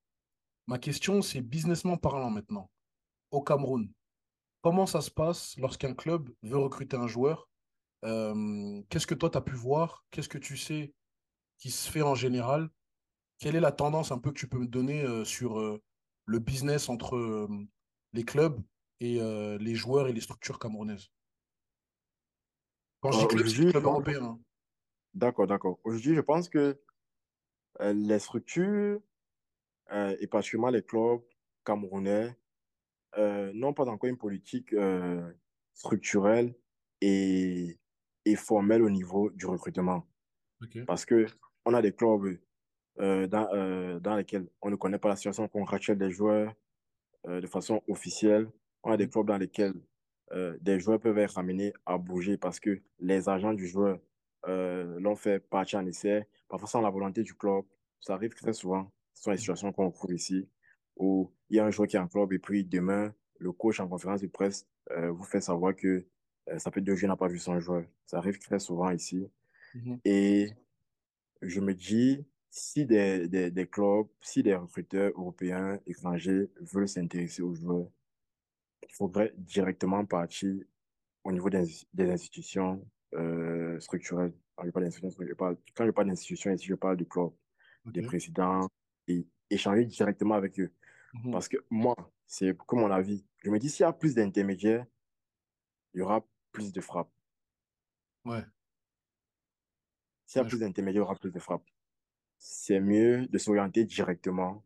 [0.67, 2.71] Ma question, c'est businessment parlant maintenant.
[3.31, 3.93] Au Cameroun,
[4.63, 7.49] comment ça se passe lorsqu'un club veut recruter un joueur?
[8.05, 10.05] Euh, Qu'est-ce que toi, tu as pu voir?
[10.11, 10.95] Qu'est-ce que tu sais
[11.59, 12.71] qui se fait en général?
[13.45, 15.79] Quelle est la tendance un peu que tu peux me donner euh, sur euh,
[16.25, 17.47] le business entre euh,
[18.15, 18.59] les clubs
[19.01, 19.19] et
[19.61, 21.11] les joueurs et les structures camerounaises?
[23.03, 24.25] Quand je dis club, c'est européens.
[24.25, 24.41] hein.
[25.13, 25.79] D'accord, d'accord.
[25.85, 26.81] Aujourd'hui, je pense que
[27.83, 29.03] euh, les structures,
[29.93, 31.21] euh, et particulièrement les clubs
[31.67, 32.35] camerounais,
[33.19, 34.75] euh, n'ont pas encore une politique
[35.75, 36.57] structurelle
[37.03, 37.79] et,
[38.25, 40.09] et formelle au niveau du recrutement.
[40.87, 41.27] Parce que
[41.67, 42.39] on a des clubs
[43.01, 46.55] euh, dans, euh, dans lesquels on ne connaît pas la situation contractuelle des joueurs
[47.27, 48.49] euh, de façon officielle.
[48.85, 49.11] On a des Mhm.
[49.11, 49.75] clubs dans lesquels
[50.33, 53.99] euh, des joueurs peuvent être amenés à bouger parce que les agents du joueur
[54.47, 57.65] l'ont fait partir en essai, parfois sans la volonté du club.
[58.01, 58.91] Ça arrive très souvent.
[59.15, 60.49] Ce sont les situations qu'on trouve ici
[60.97, 63.81] où il y a un joueur qui est en club et puis demain, le coach
[63.81, 66.07] en conférence de presse vous fait savoir que
[66.59, 67.85] ça fait deux jours n'a pas vu son joueur.
[68.07, 69.27] Ça arrive très souvent ici.
[69.75, 70.01] Mhm.
[70.05, 70.51] Et
[71.43, 72.25] je me dis,
[72.57, 77.89] si des, des, des clubs, si des recruteurs européens, étrangers veulent s'intéresser aux joueurs,
[78.89, 80.55] il faudrait directement partir
[81.25, 84.33] au niveau des, des institutions euh, structurelles.
[84.55, 87.33] Quand je parle d'institutions, je parle, quand je parle d'institutions, ici, je parle du club,
[87.87, 88.69] des présidents,
[89.09, 90.73] et échanger directement avec eux.
[91.15, 91.33] Mhm.
[91.33, 93.27] Parce que moi, c'est que mon avis.
[93.39, 94.87] Je me dis, s'il y a plus d'intermédiaires,
[95.93, 97.11] il y aura plus de frappes.
[98.25, 98.45] Ouais.
[100.27, 101.69] S'il y a Ouais, plus d'intermédiaires, il y aura plus de frappes.
[102.47, 104.63] C'est mieux de s'orienter directement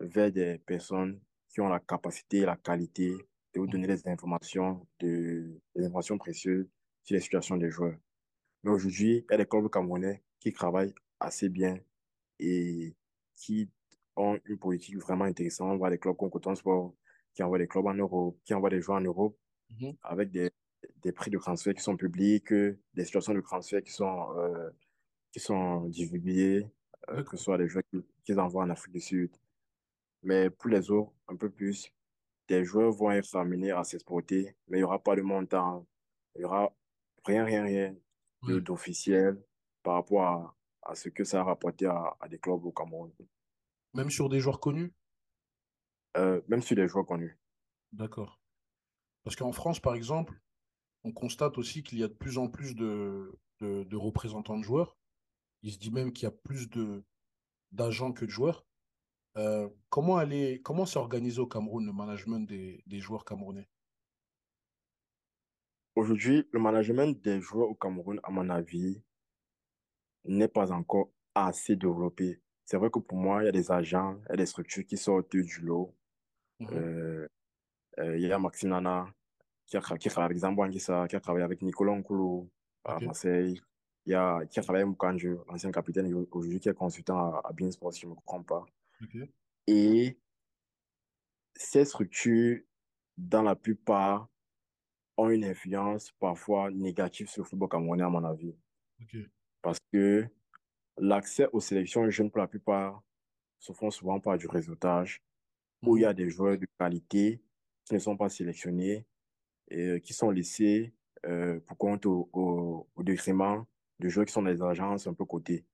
[0.00, 3.12] vers des personnes qui ont la capacité et la qualité
[3.54, 6.68] de vous donner des informations, de, des informations précieuses
[7.04, 7.96] sur les situations des joueurs.
[8.64, 11.78] Mais aujourd'hui, il y a des clubs camerounais qui travaillent assez bien
[12.40, 12.96] et
[13.36, 13.70] qui
[14.16, 15.70] ont une politique vraiment intéressante.
[15.70, 16.92] On voit des clubs comme Coton Sport
[17.34, 19.38] qui envoient des clubs en Europe, qui envoient des joueurs en Europe
[19.80, 19.96] Mhm.
[20.02, 20.50] avec des,
[21.02, 24.70] des prix de transfert qui sont publics, des situations de transfert qui sont, euh,
[25.30, 26.66] qui sont divulguées,
[27.10, 29.32] euh, que ce soit des joueurs qui- qu'ils envoient en Afrique du Sud.
[30.22, 31.92] Mais pour les autres, un peu plus,
[32.48, 35.86] des joueurs vont être amenés à s'exporter, mais il n'y aura pas de montant,
[36.34, 36.72] il n'y aura
[37.24, 37.96] rien, rien, rien
[38.42, 39.42] d'officiel
[39.82, 43.12] par rapport à, à ce que ça a rapporté à, à des clubs au Cameroun,
[43.94, 44.92] Même sur des joueurs connus?
[46.16, 47.38] Euh, même sur les joueurs connus.
[47.92, 48.40] D'accord.
[49.24, 50.40] Parce qu'en France, par exemple,
[51.04, 54.62] on constate aussi qu'il y a de plus en plus de, de, de représentants de
[54.64, 54.96] joueurs.
[55.62, 57.04] Il se dit même qu'il y a plus de
[57.70, 58.66] d'agents que de joueurs.
[59.38, 63.68] Euh, comment aller, comment s'est organisé au Cameroun le management des, des joueurs camerounais?
[65.94, 69.02] Aujourd'hui, le management des joueurs au Cameroun, à mon avis,
[70.24, 72.40] n'est pas encore assez développé.
[72.64, 74.84] C'est vrai que pour moi, il y a des agents, il y a des structures
[74.86, 75.94] qui sortent du lot.
[76.60, 76.68] Mhm.
[76.72, 77.28] Euh,
[77.98, 79.12] euh, il y a Maxime Nana
[79.66, 82.48] qui a, qui Zambo Anguissa, qui a travaillé avec Nicolas Nkulu
[82.84, 82.98] à.
[83.00, 83.60] Marseille.
[84.06, 87.40] Il y a, qui a travaillé avec Moukanju, l'ancien capitaine, aujourd'hui qui est consultant à,
[87.44, 88.64] à Beansport, si je ne me trompe pas.
[89.66, 90.18] Et
[91.54, 92.60] ces structures,
[93.16, 94.28] dans la plupart,
[95.16, 98.56] ont une influence parfois négative sur le football camerounais, à mon avis.
[99.60, 100.26] Parce que
[100.98, 103.02] l'accès aux sélections jeunes, pour la plupart,
[103.58, 105.22] se font souvent par du réseautage,
[105.84, 106.10] où il y Mhm.
[106.10, 107.42] a des joueurs de qualité
[107.84, 109.06] qui ne sont pas sélectionnés
[109.70, 110.94] et euh, qui sont laissés
[111.26, 113.64] euh, pour compte au, au, au détriment
[114.02, 115.64] de joueurs qui sont dans les agences un peu cotées.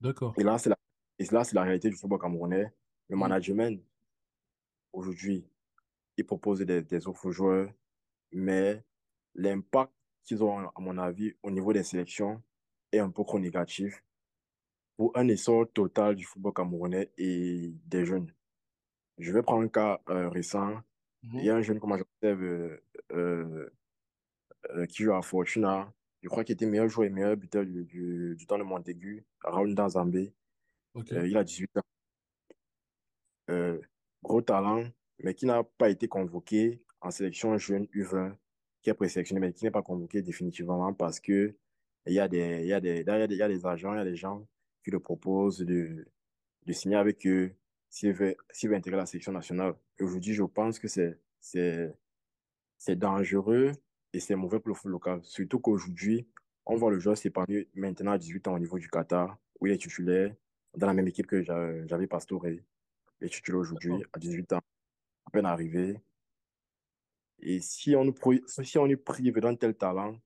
[0.00, 0.34] D'accord.
[0.38, 0.76] Et là, c'est la,
[1.18, 2.72] et là, c'est la réalité du football camerounais.
[3.08, 3.80] Le management,
[4.92, 5.44] aujourd'hui,
[6.16, 7.72] il propose des, des offres aux joueurs,
[8.32, 8.84] mais
[9.34, 9.92] l'impact
[10.24, 12.42] qu'ils ont, à mon avis, au niveau des sélections
[12.92, 14.04] est un peu trop négatif
[14.96, 18.32] pour un essor total du football camerounais et des jeunes.
[19.18, 20.80] Je vais prendre un cas euh, récent.
[21.22, 21.40] Il Mhm.
[21.44, 23.70] y a un jeune, comment j'observe, euh, euh,
[24.70, 25.92] euh, qui joue à Fortuna.
[26.22, 29.24] Je crois qu'il était meilleur joueur et meilleur buteur du, du, du temps de Montaigu,
[29.40, 30.32] Raoul Nzambé.
[30.94, 31.12] Ok.
[31.12, 31.82] Euh, il a 18 ans.
[33.50, 33.80] Euh,
[34.22, 34.84] gros talent,
[35.18, 38.34] mais qui n'a pas été convoqué en sélection jeune U20,
[38.82, 41.56] qui est présélectionné, mais qui n'est pas convoqué définitivement parce que
[42.06, 43.48] il y a des, il y a des, il y a des, il y a
[43.48, 44.46] des agents, il y a des gens
[44.84, 46.06] qui le proposent de,
[46.66, 47.52] de signer avec eux
[47.88, 49.74] s'il veut, s'il veut intégrer la sélection nationale.
[50.00, 51.92] Aujourd'hui, je pense que c'est, c'est,
[52.78, 53.72] c'est dangereux
[54.12, 55.20] et c'est mauvais pour le foot local.
[55.22, 56.26] Surtout qu'aujourd'hui,
[56.66, 59.72] on voit le joueur s'épanouir maintenant à 18 ans au niveau du Qatar, où il
[59.72, 60.34] est titulaire
[60.76, 62.64] dans la même équipe que j'a- j'avais Pastoré.
[63.20, 64.60] Il est titulaire aujourd'hui à 18 ans,
[65.26, 66.00] à peine arrivé.
[67.40, 68.14] Et si on nous,
[68.46, 70.18] si on nous prive d'un tel talent,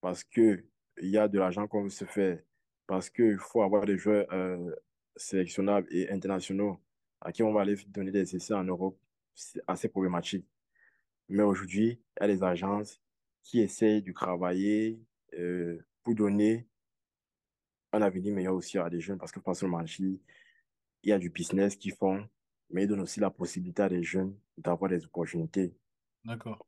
[0.00, 0.64] parce qu'il
[1.02, 2.40] y a de l'argent qu'on veut se faire,
[2.86, 4.74] parce qu'il faut avoir des joueurs euh,
[5.16, 6.78] sélectionnables et internationaux
[7.20, 8.98] à qui on va aller donner des essais en Europe,
[9.34, 10.46] c'est assez problématique.
[11.28, 13.02] Mais aujourd'hui, il y a des agences
[13.48, 15.00] qui essayent de travailler
[15.32, 16.68] euh, pour donner
[17.94, 20.20] un avenir meilleur aussi à des jeunes, parce que pas seulement il
[21.02, 22.28] y a du business qu'ils font,
[22.68, 25.74] mais ils donnent aussi la possibilité à des jeunes d'avoir des opportunités.
[26.22, 26.66] D'accord.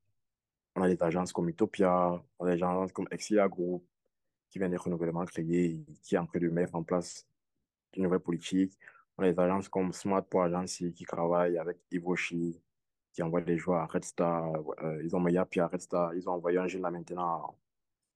[0.75, 3.87] On a des agences comme Utopia, on a des agences comme Exia Group,
[4.49, 7.27] qui vient d'être nouvellement créée, qui est en train de mettre en place
[7.95, 8.73] une nouvelle politique.
[9.19, 12.59] On a des agences comme Smart pour Agency qui travaillent avec Ivoshi,
[13.12, 14.53] qui envoie des joueurs à Red Star.
[14.83, 16.14] Euh, ils ont envoyé à Red Star.
[16.14, 17.57] Ils ont envoyé un jeune là maintenant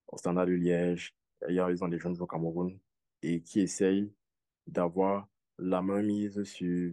[0.09, 1.15] au Standard de Liège.
[1.41, 2.79] D'ailleurs, ils ont des jeunes joueurs au Cameroun
[3.23, 4.13] et qui essayent
[4.67, 6.93] d'avoir la main mise sur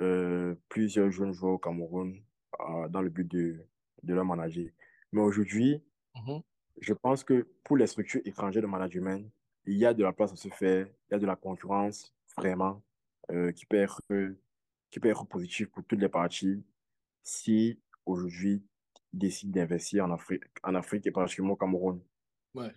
[0.00, 2.16] euh, plusieurs jeunes joueurs au Cameroun
[2.60, 3.60] euh, dans le but de,
[4.02, 4.66] de leur manager.
[5.12, 5.82] Mais aujourd'hui,
[6.16, 6.42] Mhm.
[6.80, 9.30] je pense que pour les structures étrangères de management,
[9.64, 12.12] il y a de la place à se faire, il y a de la concurrence
[12.36, 12.82] vraiment
[13.54, 14.02] qui, peut être,
[14.90, 16.64] qui peut être positive pour toutes les parties
[17.22, 18.62] si aujourd'hui
[19.12, 22.00] ils décident d'investir en Afrique, en Afrique et particulièrement au Cameroun,
[22.54, 22.72] Ouais.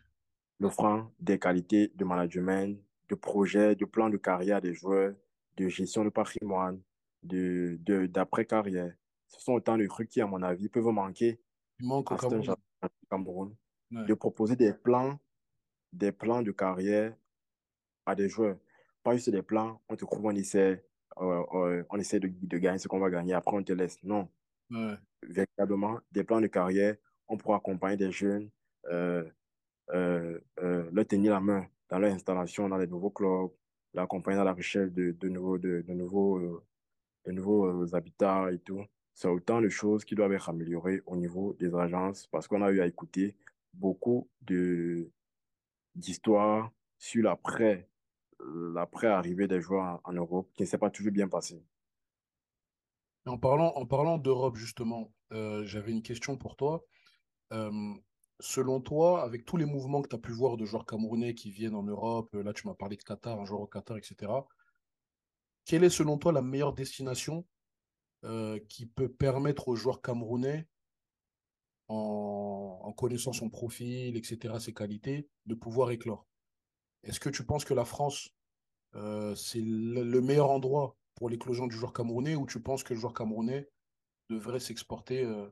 [1.19, 2.79] des qualités de management,
[3.09, 5.15] de projets, de plans de carrière des joueurs,
[5.57, 6.81] de gestion de patrimoine,
[7.23, 8.93] de, de, d'après-carrière.
[9.27, 11.39] Ce sont autant de trucs qui, à mon avis, peuvent manquer
[11.79, 12.49] Il manque à Cameroun.
[12.83, 13.55] au Cameroun
[13.91, 14.05] Ouais.
[14.07, 15.19] de proposer des plans,
[15.91, 17.15] des plans de carrière
[18.05, 18.57] à des joueurs.
[19.03, 20.83] pas juste des plans, on te trouve, on essaie,
[21.19, 24.01] euh, on essaie de, de gagner ce qu'on va gagner, après on te laisse.
[24.03, 24.29] Non.
[24.71, 24.95] Ouais.
[25.27, 26.95] Véritablement, des plans de carrière,
[27.27, 28.49] on pourra accompagner des jeunes,
[28.89, 29.23] euh,
[29.91, 33.51] euh, euh, leur tenir la main dans leur installation dans les nouveaux clubs,
[33.93, 36.63] l'accompagner dans la recherche de, de nouveaux, de, de nouveaux,
[37.25, 38.83] de nouveaux habitats et tout.
[39.13, 42.71] C'est autant de choses qui doivent être améliorées au niveau des agences parce qu'on a
[42.71, 43.37] eu à écouter
[43.73, 44.27] beaucoup
[45.95, 47.87] d'histoires sur l'après,
[48.45, 51.63] l'après arrivée des joueurs en, Europe qui ne s'est pas toujours bien passé.
[53.25, 56.83] Et En parlant, d'Europe, justement, euh, j'avais une question pour toi.
[57.53, 57.93] Euh,
[58.39, 61.51] selon toi, avec tous les mouvements que tu as pu voir de joueurs camerounais qui
[61.51, 64.31] viennent en Europe, euh, là tu m'as parlé de Qatar, un joueur au Qatar, etc.
[65.65, 67.45] Quelle est selon toi la meilleure destination
[68.69, 70.69] qui peut permettre aux joueurs camerounais,
[71.89, 76.25] en connaissant son profil, etc., ses qualités, de pouvoir éclore?
[77.03, 78.29] Est-ce que tu penses que la France,
[78.95, 82.93] euh, c'est le, le meilleur endroit pour l'éclosion du joueur camerounais ou tu penses que
[82.93, 83.69] le joueur camerounais
[84.29, 85.47] devrait s'exporter euh,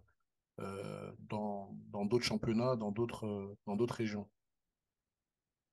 [0.59, 1.73] euh, dans,
[2.05, 4.27] d'autres championnats, dans d'autres euh, dans d'autres régions?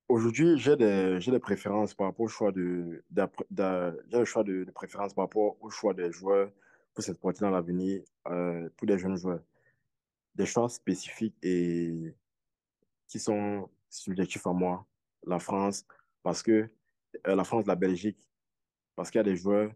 [0.07, 5.13] Aujourd'hui, j'ai des, des préférences par rapport au choix de, j'ai le choix de, préférence
[5.13, 6.51] par rapport au choix des joueurs
[6.95, 9.43] pour s'exporter dans l'avenir, pour des jeunes joueurs.
[10.33, 12.15] Des choix spécifiques et
[13.07, 14.87] qui sont subjectifs à moi.
[15.23, 15.85] La France,
[16.23, 16.69] parce que
[17.27, 18.29] euh, la France, la Belgique,
[18.95, 19.71] parce qu'il y a des joueurs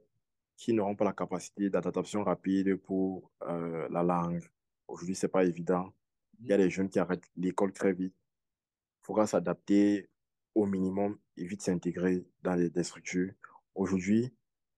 [0.55, 4.43] qui n'auront pas la capacité d'adaptation rapide pour euh, la langue.
[4.87, 5.93] Aujourd'hui, c'est pas évident.
[6.39, 8.13] Il y a des jeunes qui arrêtent l'école très vite.
[8.15, 10.09] Il faudra s'adapter
[10.55, 13.33] au minimum et vite s'intégrer dans les, des structures.
[13.75, 14.31] Aujourd'hui,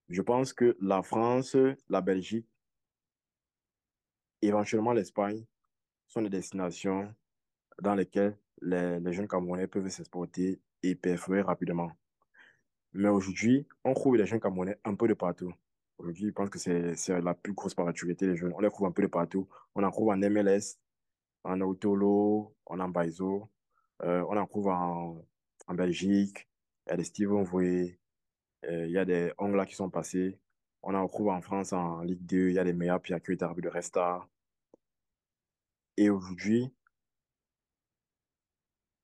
[0.08, 1.56] je pense que la France,
[1.88, 2.48] la Belgique,
[4.40, 5.44] éventuellement l'Espagne
[6.06, 7.12] sont des destinations
[7.82, 11.92] dans lesquelles les, jeunes Camerounais peuvent s'exporter et perforer rapidement.
[12.92, 15.52] Mais aujourd'hui, on trouve les jeunes Camerounais un peu de partout.
[15.98, 18.52] Aujourd'hui, je pense que c'est la plus grosse maturité des jeunes.
[18.54, 19.48] On les trouve un peu de partout.
[19.74, 20.78] On en trouve en MLS,
[21.44, 23.50] en Autolo, en Baizo,
[24.02, 25.24] euh, on en trouve en,
[25.66, 26.48] en Belgique.
[26.86, 27.98] Il y a des Steven Voué,
[28.64, 30.38] euh, il y a des Ongla qui sont passés.
[30.82, 32.48] On en trouve en France en Ligue 2.
[32.48, 34.28] Il y a des qui est arrivé de Resta.
[35.96, 36.72] Et aujourd'hui,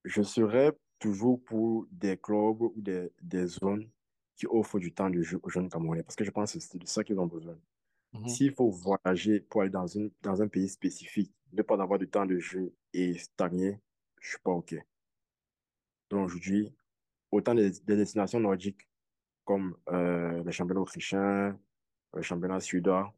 [0.04, 3.90] je serais toujours pour des clubs ou des, des zones
[4.36, 6.78] qui offrent du temps de jeu aux jeunes Camerounais parce que je pense que c'est
[6.78, 7.58] de ça qu'ils ont besoin.
[8.12, 8.28] Mhm.
[8.28, 12.06] S'il faut voyager pour aller dans, une, dans un pays spécifique, ne pas avoir de
[12.06, 13.80] temps de jeu et stagner,
[14.20, 14.74] je suis pas OK.
[16.10, 16.72] Donc aujourd'hui,
[17.30, 18.88] autant des, des destinations nordiques
[19.44, 21.58] comme euh, les championnats autrichiens,
[22.14, 23.14] le championnat suédois,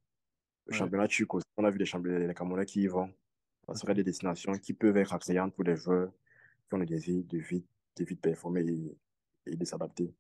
[0.67, 0.79] le Ouais.
[0.79, 3.13] championnat turc aussi, on a vu les Camerounais qui y vont.
[3.69, 6.13] Ça serait des destinations qui peuvent être attrayantes pour des joueurs
[6.75, 7.67] ont le désir de vite,
[7.97, 8.99] de vite performer et,
[9.47, 10.15] et de s'adapter.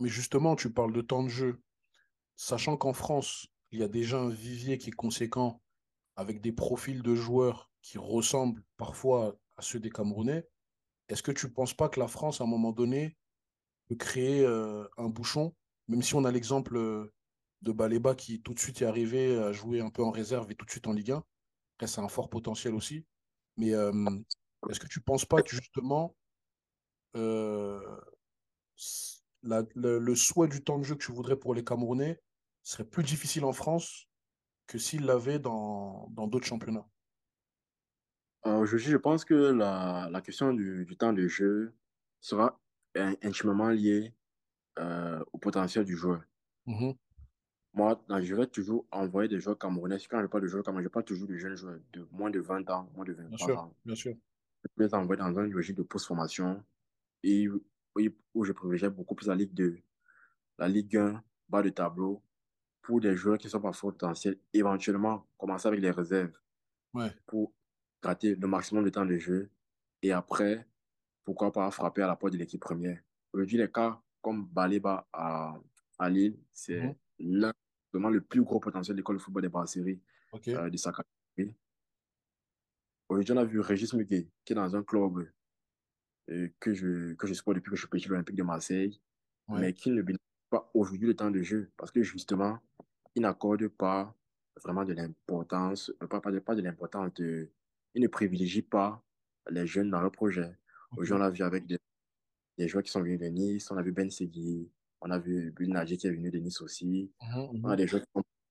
[0.00, 1.60] Mais justement, tu parles de temps de jeu.
[2.36, 5.60] Sachant qu'en France, il y a déjà un vivier qui est conséquent
[6.16, 10.46] avec des profils de joueurs qui ressemblent parfois à ceux des Camerounais,
[11.08, 13.16] est-ce que tu ne penses pas que la France, à un moment donné,
[13.88, 15.54] peut créer euh, un bouchon,
[15.88, 17.12] même si on a l'exemple euh,
[17.62, 20.54] de Baleba qui tout de suite est arrivé à jouer un peu en réserve et
[20.54, 21.24] tout de suite en Ligue 1.
[21.76, 23.04] Après, c'est un fort potentiel aussi.
[23.56, 23.92] Mais euh,
[24.70, 26.16] est-ce que tu ne penses pas que justement
[27.16, 28.00] euh,
[29.42, 32.20] la- le, le souhait du temps de jeu que tu voudrais pour les Camerounais
[32.62, 34.06] serait plus difficile en France
[34.68, 36.88] que s'ils l'avaient dans dans d'autres championnats?
[38.46, 41.74] Euh, Aujourd'hui, je pense que la, la question du, du temps de jeu
[42.20, 42.60] sera
[42.96, 44.14] in- intimement liée
[44.78, 46.22] euh, au potentiel du joueur.
[46.66, 46.94] Mhm,
[47.74, 49.98] Moi, je vais toujours envoyer des joueurs camerounais.
[50.08, 52.40] Quand je parle de joueurs camerounais, je parle toujours de jeunes joueurs de moins de
[52.40, 53.74] 20 ans, moins de bien 23 sûr, ans.
[53.84, 54.14] bien sûr.
[54.64, 56.64] Je les envoyer dans une logique de post-formation
[57.22, 57.48] et
[57.98, 59.78] et où je privilégie beaucoup plus la Ligue 2,
[60.58, 62.22] la Ligue 1, bas de tableau,
[62.80, 66.32] pour des joueurs qui sont pas fort potentiel, éventuellement commencer avec les réserves
[66.94, 67.10] Ouais.
[67.26, 67.52] pour
[68.02, 69.50] gratter le maximum de temps de jeu
[70.02, 70.66] et après,
[71.24, 73.00] pourquoi pas frapper à la porte de l'équipe première.
[73.32, 75.54] Aujourd'hui, les cas comme Baleba à,
[75.98, 77.52] à Lille, c'est là
[77.92, 80.00] vraiment le plus gros potentiel de l'école de football des Brasseries
[80.32, 80.48] ok.
[80.48, 81.08] euh, de sa catégorie.
[83.12, 85.28] Aujourd'hui, on a vu Régis Muguet qui est dans un club
[86.30, 88.98] euh, que je, que je supporte depuis que je suis petit, l'Olympique de Marseille,
[89.48, 89.60] Ouais.
[89.60, 92.58] mais qui ne bénéficie pas aujourd'hui le temps de jeu parce que justement,
[93.14, 94.16] il n'accorde pas
[94.64, 97.50] vraiment de l'importance, euh, pas, pas de, pas de l'importance, de-
[97.94, 99.04] il ne privilégie pas
[99.50, 100.56] les jeunes dans leur projet.
[100.92, 101.76] Aujourd'hui, on l'a vu avec des,
[102.56, 104.70] des joueurs qui sont venus de Nice, on a vu Ben Segui,
[105.02, 107.76] on a vu Bull Nadir qui est venu de Nice aussi, Mhm, on a mhm.
[107.76, 108.04] des joueurs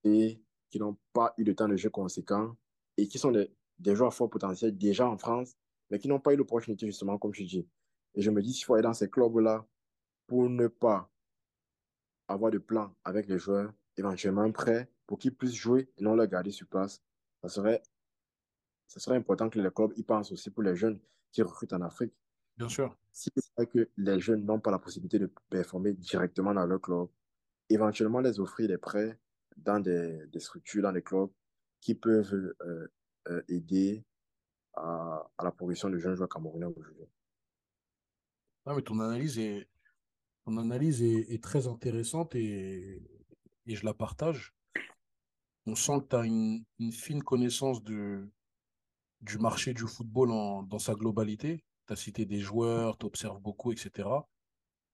[0.04, 0.40] qui
[0.70, 2.56] qui n'ont pas eu de temps de jeu conséquent
[2.96, 5.56] et qui sont des, des joueurs à fort potentiel déjà en France,
[5.90, 7.68] mais qui n'ont pas eu l'opportunité justement, comme je dis.
[8.14, 9.66] Et je me dis, qu'il faut aller dans ces clubs-là
[10.26, 11.10] pour ne pas
[12.28, 16.28] avoir de plans avec les joueurs, éventuellement prêts, pour qu'ils puissent jouer et non les
[16.28, 17.02] garder sur place.
[17.42, 17.82] Ça serait,
[18.86, 21.00] ça serait important que les clubs y pensent aussi pour les jeunes
[21.30, 22.14] qui recrutent en Afrique.
[22.56, 22.96] Bien sûr.
[23.10, 26.80] Si c'est vrai que les jeunes n'ont pas la possibilité de performer directement dans leur
[26.80, 27.08] club,
[27.68, 29.18] éventuellement les offrir des prêts
[29.56, 31.30] dans des, des structures, dans des clubs
[31.80, 32.88] qui peuvent euh,
[33.28, 34.04] euh, aider
[34.74, 37.06] à, à, la progression de jeunes joueurs camerounais aujourd'hui.
[38.66, 39.68] Ah, mais ton analyse est,
[40.44, 43.02] ton analyse est, très intéressante et,
[43.66, 44.54] et, je la partage.
[45.66, 48.28] On sent que tu as une, une, fine connaissance de,
[49.20, 51.64] du marché du football en, dans sa globalité.
[51.86, 54.08] Tu as cité des joueurs, tu observes beaucoup, etc.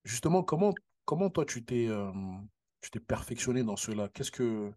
[0.04, 0.74] Justement, comment,
[1.04, 2.12] comment toi tu t'es euh,
[3.06, 4.08] perfectionné dans cela?
[4.08, 4.72] Qu'est-ce que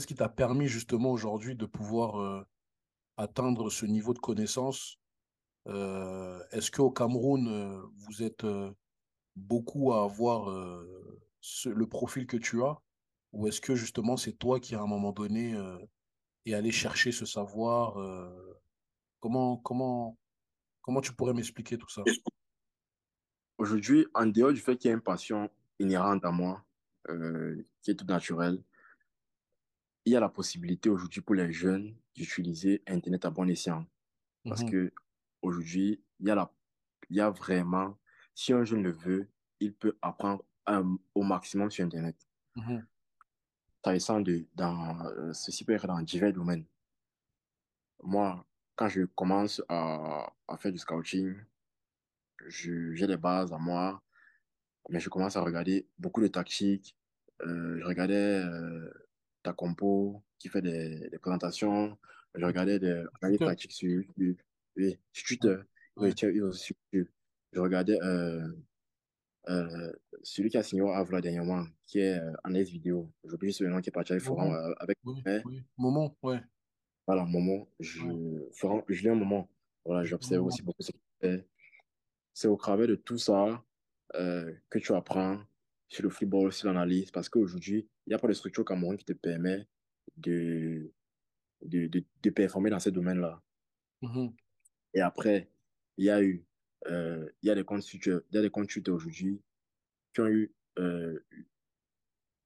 [0.00, 2.44] qui t'a permis justement aujourd'hui de pouvoir euh,
[3.16, 4.98] atteindre ce niveau de connaissance
[5.68, 8.70] euh, Est-ce qu'au Cameroun, euh, vous êtes euh,
[9.36, 12.80] beaucoup à avoir le profil que tu as?
[13.32, 15.56] Ou est-ce que justement c'est toi qui à un moment donné
[16.46, 17.96] est allé chercher ce savoir
[19.18, 20.16] comment, comment,
[20.82, 22.04] comment tu pourrais m'expliquer tout ça?
[23.58, 25.50] Aujourd'hui, en dehors du fait qu'il y a une passion
[25.80, 26.64] inhérente à moi,
[27.82, 28.62] qui est tout naturel.
[30.04, 33.86] Il y a la possibilité aujourd'hui pour les jeunes d'utiliser Internet à bon escient.
[34.48, 34.92] Parce Mhm, que
[35.42, 36.52] aujourd'hui, il y a la,
[37.10, 37.98] il y a vraiment,
[38.34, 39.28] si un jeune le veut,
[39.60, 42.16] il peut apprendre un- au maximum sur Internet.
[42.56, 42.86] mhm,
[43.84, 46.64] Intéressant de, dans, euh, ceci peut être dans divers domaines.
[48.04, 48.46] Moi,
[48.76, 51.34] quand je commence à, à faire du scouting,
[52.46, 54.02] je- j'ai les bases à moi,
[54.90, 56.96] mais je commence à regarder beaucoup de tactiques.
[57.42, 58.90] Euh, je regardais euh,
[59.42, 61.96] ta compo qui fait des, des présentations.
[62.34, 63.38] Je regardais des, des
[63.70, 64.36] sur YouTube.
[64.76, 65.56] Oui, sur Ouais, Twitter.
[65.96, 66.12] Oui, ouais.
[66.12, 67.10] tiens, oui, aussi sur YouTube.
[67.52, 68.46] Je regardais euh,
[69.48, 69.92] euh,
[70.22, 73.10] celui qui a signé au Havre dernièrement, qui est euh, Anaïs Vidéo.
[73.24, 74.54] J'oublie ce nom qui est parti avec Forum Moment.
[74.58, 75.62] euh, avec Oui, mais, oui.
[75.78, 76.42] Moment, ouais.
[77.06, 77.60] voilà, moment.
[77.60, 77.66] ouais.
[77.80, 78.00] Je,
[78.52, 79.48] Forum, Julien un moment.
[79.86, 81.46] Voilà, j'observe aussi beaucoup ce qu'il fait.
[82.34, 83.64] C'est au travers de tout ça
[84.12, 85.40] que tu apprends
[85.88, 88.96] sur le football, sur l'analyse, parce qu'aujourd'hui, il n'y a pas de structure au Cameroun
[88.98, 89.66] qui te permet
[90.16, 90.92] de,
[91.62, 93.42] de, de, de performer dans ces domaines-là.
[94.02, 94.36] Mhm,
[94.94, 95.50] Et après,
[95.96, 96.44] il y a eu,
[96.86, 99.42] euh, il y a des comptes Twitter, aujourd'hui
[100.14, 101.20] qui ont eu, euh,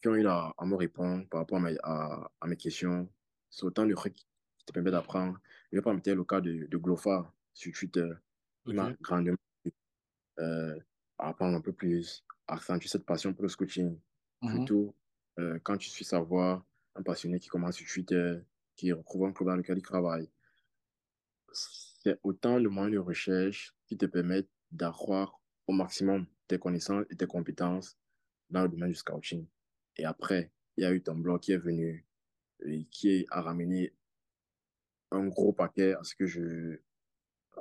[0.00, 3.08] qui ont eu à me répondre par rapport à mes, à, à mes questions.
[3.50, 4.26] C'est autant de trucs qui
[4.66, 5.38] te permettent d'apprendre.
[5.72, 8.08] Je vais pas mettre le cas de, de Glofa sur Twitter.
[8.66, 9.36] Il m'a grandement
[10.38, 10.78] euh,
[11.18, 13.98] à apprendre un peu plus, accentuer cette passion pour le coaching.
[14.42, 14.94] Mhm, Surtout
[15.38, 16.64] euh, quand tu suis savoir
[16.98, 18.40] un passionné qui commence sur Twitter,
[18.76, 20.28] qui retrouve un club dans lequel il travaille.
[21.52, 27.16] C'est autant de moyens de recherche qui te permettent d'accroître au maximum tes connaissances et
[27.16, 27.96] tes compétences
[28.50, 29.46] dans le domaine du scouting.
[29.96, 32.06] Et après, il y a eu ton blog qui est venu
[32.64, 33.92] et qui a ramené
[35.10, 36.78] un gros paquet à ce que je,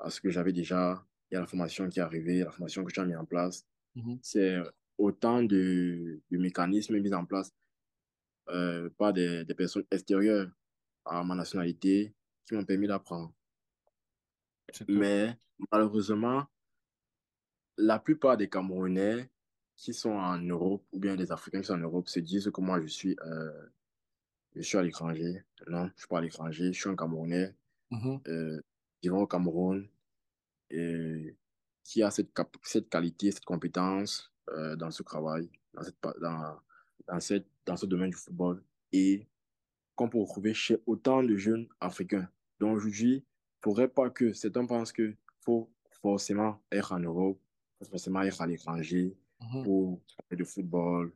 [0.02, 1.06] à ce que j'avais déjà.
[1.30, 3.66] Il y a la formation qui est arrivée, la formation que as mis en place.
[3.96, 4.20] mhm.
[4.22, 4.58] C'est
[4.98, 7.54] autant de, de mécanismes mis en place
[8.50, 10.50] euh, par des, des personnes extérieures
[11.06, 12.14] à ma nationalité
[12.46, 13.34] qui m'ont permis d'apprendre.
[14.88, 15.38] Mais
[15.72, 16.46] malheureusement,
[17.78, 19.30] la plupart des Camerounais
[19.76, 22.62] qui sont en Europe ou bien des Africains qui sont en Europe se disent que
[22.62, 23.68] moi je suis, euh,
[24.56, 25.44] je suis à l'étranger.
[25.68, 27.56] Non, je ne suis pas à l'étranger, je suis un Camerounais
[27.92, 28.62] Mhm, euh,
[29.02, 29.88] vivant au Cameroun
[30.70, 31.38] et
[31.84, 32.32] qui a cette,
[32.64, 36.60] cette qualité, cette compétence euh, dans ce travail, dans, cette, dans,
[37.08, 39.28] dans, cette, dans ce domaine du football et
[39.96, 42.30] qu'on peut retrouver chez autant de jeunes Africains.
[42.60, 45.70] Donc aujourd'hui, il ne faudrait pas que certains pensent qu'il faut
[46.02, 47.40] forcément être en Europe,
[47.80, 51.12] faut forcément être à l'étranger mhm, pour parler de football,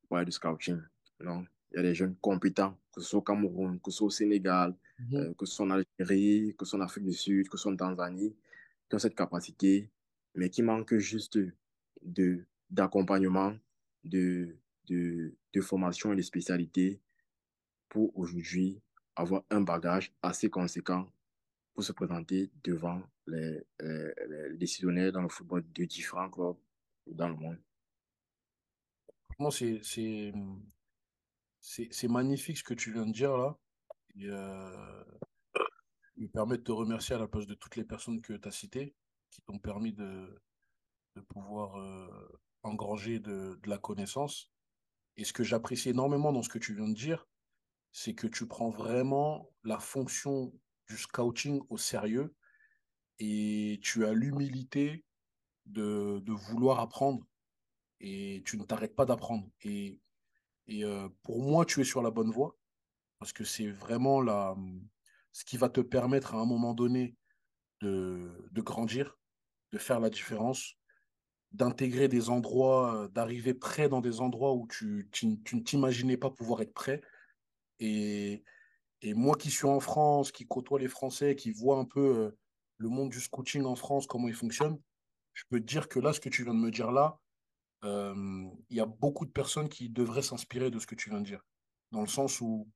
[0.00, 0.80] pour parler de scouting.
[1.20, 4.06] Non, il y a des jeunes compétents, que ce soit au Cameroun, que ce soit
[4.06, 5.16] au Sénégal, mhm.
[5.16, 7.62] euh, que ce soit en Algérie, que ce soit en Afrique du Sud, que ce
[7.62, 8.34] soit en Tanzanie,
[8.88, 9.88] qui ont cette capacité,
[10.34, 11.38] mais qui manquent juste
[12.02, 13.54] de, d'accompagnement,
[14.04, 14.56] de,
[14.90, 17.00] de, formation et de spécialité
[17.88, 18.82] pour aujourd'hui
[19.16, 21.10] avoir un bagage assez conséquent
[21.74, 26.56] pour se présenter devant les, les décisionnaires dans le football de différents clubs
[27.06, 27.58] dans le monde.
[29.50, 30.32] C'est,
[31.90, 33.56] c'est magnifique ce que tu viens de dire là.
[34.16, 35.04] Et, euh,
[36.16, 38.50] me permet de te remercier à la place de toutes les personnes que tu as
[38.50, 38.94] citées,
[39.30, 40.42] qui t'ont permis de,
[41.16, 44.50] de pouvoir euh, engranger de, de la connaissance.
[45.16, 47.26] Et ce que j'apprécie énormément dans ce que tu viens de dire,
[47.92, 50.52] c'est que tu prends vraiment la fonction
[50.88, 52.34] du scouting au sérieux
[53.18, 55.04] et tu as l'humilité
[55.66, 57.24] de, vouloir apprendre
[58.00, 59.48] et tu ne t'arrêtes pas d'apprendre.
[59.62, 60.00] Et,
[60.70, 62.56] euh, pour moi, tu es sur la bonne voie
[63.18, 64.24] parce que c'est vraiment
[65.32, 67.16] ce qui va te permettre à un moment donné
[67.80, 69.18] de grandir,
[69.72, 70.79] de faire la différence,
[71.52, 76.62] d'intégrer des endroits, d'arriver près dans des endroits où tu, tu, ne t'imaginais pas pouvoir
[76.62, 77.00] être prêt.
[77.80, 78.44] Et,
[79.02, 82.38] et moi qui suis en France, qui côtoie les Français, qui voit un peu euh,
[82.76, 84.78] le monde du scouting en France, comment il fonctionne,
[85.32, 87.18] je peux te dire que là, ce que tu viens de me dire là,
[87.84, 91.20] euh, il y a beaucoup de personnes qui devraient s'inspirer de ce que tu viens
[91.20, 91.44] de dire.
[91.92, 92.68] Dans le sens où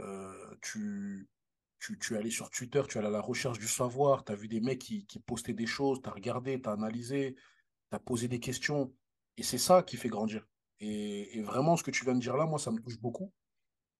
[0.00, 1.28] euh, tu,
[1.78, 4.32] tu, tu es allé sur Twitter, tu es allé à la recherche du savoir, tu
[4.32, 7.36] as vu des mecs qui, qui postaient des choses, tu as regardé, tu as analysé,
[7.90, 8.92] tu as posé des questions.
[9.36, 10.46] Et c'est ça qui fait grandir.
[10.80, 13.32] Et, vraiment, ce que tu viens de dire là, moi, ça me touche beaucoup.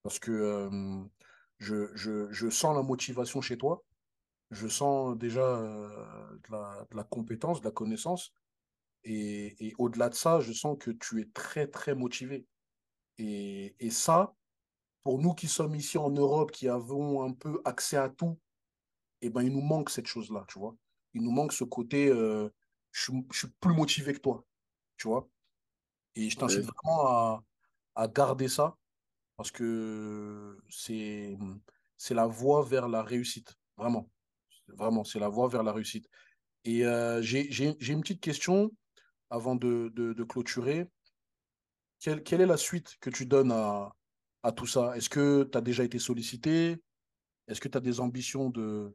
[0.02, 0.68] Parce que
[1.58, 3.84] je, sens la motivation chez toi.
[4.50, 8.32] Je sens déjà de, la, compétence, de la connaissance.
[9.04, 12.46] Et, au-delà de ça, je sens que tu es très, très motivé.
[13.18, 14.34] Et, ça,
[15.02, 18.38] pour nous qui sommes ici en Europe, qui avons un peu accès à tout,
[19.22, 20.74] eh ben, il nous manque cette chose-là, tu vois.
[21.12, 22.10] Il nous manque ce côté,
[22.92, 24.44] je, je, suis plus motivé que toi,
[24.96, 25.28] tu vois.
[26.14, 26.70] Et je t'incite oui.
[26.82, 27.44] vraiment à,
[27.94, 28.76] à, garder ça,
[29.36, 31.38] parce que c'est,
[31.96, 34.10] c'est la voie vers la réussite, vraiment.
[34.68, 36.08] Vraiment, c'est la voie vers la réussite.
[36.64, 37.48] Et euh, j'ai,
[37.92, 38.70] une petite question
[39.30, 40.86] avant de, de, de clôturer.
[41.98, 43.94] Quelle, quelle, est la suite que tu donnes à,
[44.42, 44.96] à tout ça?
[44.96, 46.82] Est-ce que tu as déjà été sollicité?
[47.48, 48.94] Est-ce que tu as des ambitions de,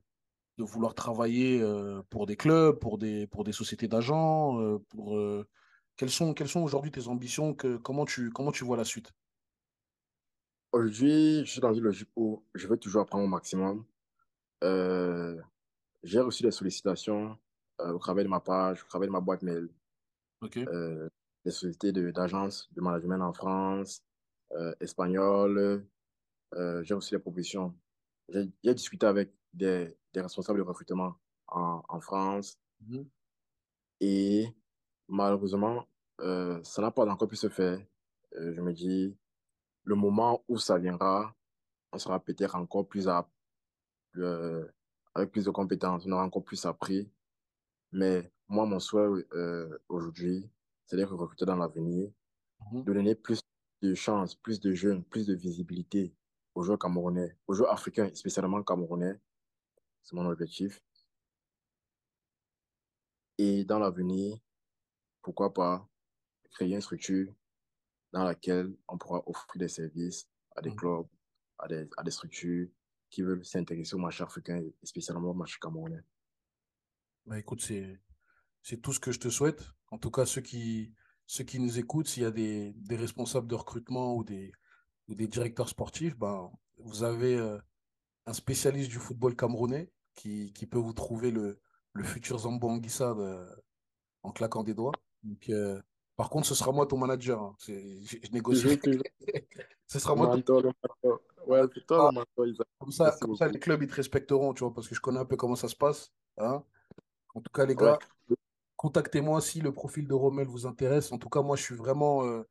[0.57, 5.17] de vouloir travailler euh, pour des clubs, pour des, pour des sociétés d'agents euh, pour,
[5.17, 5.47] euh,
[5.97, 9.11] Quelles sont, quelles sont aujourd'hui tes ambitions que, comment, tu, comment tu vois la suite?
[10.71, 13.85] Aujourd'hui, je suis dans une logique où je veux toujours apprendre au maximum.
[16.03, 17.37] J'ai reçu des sollicitations
[17.79, 19.69] au travers de ma page, au travers de ma boîte mail.
[20.41, 20.65] Okay.
[21.45, 24.03] des sociétés d'agences de, de management en France,
[24.79, 25.85] espagnol.
[26.55, 27.73] Euh, j'ai aussi des propositions.
[28.29, 31.15] J'ai discuté avec des, des, responsables de recrutement
[31.47, 32.57] en, en France.
[32.81, 33.05] Mm -hmm.
[34.01, 34.47] Et
[35.07, 35.87] malheureusement,
[36.21, 37.79] euh, ça n'a pas encore pu se faire.
[38.55, 39.15] je me dis,
[39.91, 41.33] le moment où ça viendra,
[41.93, 43.31] on sera peut-être encore plus apte,
[45.15, 47.01] avec plus de compétences, on aura encore plus appris.
[47.91, 48.15] Mais
[48.49, 49.25] moi, mon souhait
[49.87, 50.37] aujourd'hui,
[50.85, 52.83] c'est d'être recruté dans l'avenir, mm -hmm.
[52.87, 53.39] de donner plus
[53.81, 56.13] de chance, plus de jeunes, plus de visibilité
[56.55, 59.19] aux joueurs camerounais, aux joueurs africains, spécialement camerounais.
[60.05, 60.81] C'est mon objectif.
[63.39, 64.37] Et dans l'avenir,
[65.23, 65.89] pourquoi pas
[66.51, 67.33] créer une structure
[68.13, 70.75] dans laquelle on pourra offrir des services à des mmh.
[70.75, 71.07] clubs,
[71.57, 72.69] à des, à des structures
[73.09, 76.03] qui veulent s'intéresser au marché africain et spécialement au marché camerounais.
[77.25, 79.63] Bah écoute, c'est tout ce que je te souhaite.
[79.89, 80.93] En tout cas, ceux qui,
[81.25, 84.51] ceux qui nous écoutent, s'il y a des, des, responsables de recrutement ou des,
[85.07, 87.57] ou des directeurs sportifs, ben, vous avez euh,
[88.27, 91.59] un spécialiste du football camerounais qui, qui peut vous trouver le,
[91.93, 93.45] le futur Zambo Anguissa de,
[94.23, 94.93] en claquant des doigts.
[95.23, 95.81] Donc, euh,
[96.15, 97.41] par contre, ce sera moi ton manager.
[97.41, 97.55] Hein.
[97.59, 97.73] Je,
[98.23, 98.79] je, négocie.
[99.87, 100.71] ce sera moi ton...
[101.47, 102.11] Ouais, toi
[102.79, 105.19] Comme ça, comme ça les clubs, ils te respecteront, tu vois, parce que je connais
[105.19, 106.11] un peu comment ça se passe.
[106.37, 106.63] Hein
[107.35, 107.99] en tout cas, les gars,
[108.29, 108.37] ouais
[108.85, 111.11] contactez-moi si le profil de Rommel vous intéresse.
[111.11, 112.43] En tout cas, moi, je suis vraiment, euh,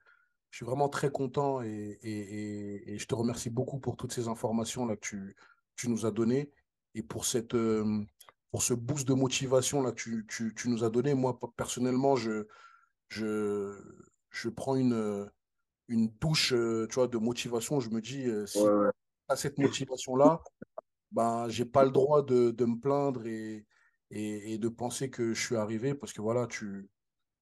[0.51, 4.13] je suis vraiment très content et, et, et, et, je te remercie beaucoup pour toutes
[4.13, 5.37] ces informations là que tu,
[5.77, 6.51] tu nous as données
[6.95, 8.05] et pour cette, euh,
[8.51, 11.15] pour ce boost de motivation là que tu, tu, tu, nous as donné.
[11.15, 12.47] Moi, personnellement, je,
[13.09, 13.73] je,
[14.31, 15.31] je prends une,
[15.89, 17.81] une douche, euh, tu vois, de motivation.
[17.81, 18.91] Je me dis, si ouais, ouais.
[19.29, 20.43] à cette motivation là,
[21.11, 23.67] ben, j'ai pas le droit de, de me plaindre et
[24.11, 26.89] et, et, de penser que je suis arrivé parce que voilà, tu,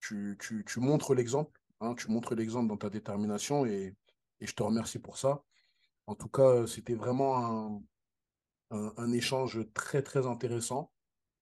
[0.00, 3.94] tu, tu, tu montres l'exemple, hein, tu montres l'exemple dans ta détermination et,
[4.40, 5.44] et, je te remercie pour ça.
[6.06, 7.82] En tout cas, c'était vraiment un,
[8.72, 10.90] un, un, échange très très intéressant.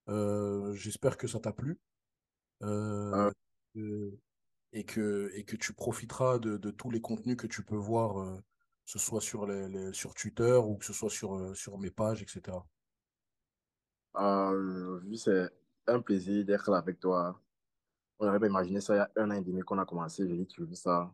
[0.09, 1.79] Euh, J'espère que ça t'a plu
[2.63, 3.31] euh,
[3.77, 4.19] euh,
[4.73, 8.21] et, que, et que tu profiteras de, de, tous les contenus que tu peux voir,
[8.21, 11.79] euh, que ce soit sur, les, les, sur Twitter ou que ce soit sur, sur
[11.79, 12.57] mes pages, etc.
[14.17, 15.49] Euh, c'est
[15.87, 17.41] un plaisir d'être là avec toi.
[18.19, 20.29] On aurait pas imaginé ça il y a un an et demi qu'on a commencé.
[20.29, 21.13] J'ai dit toujours ça.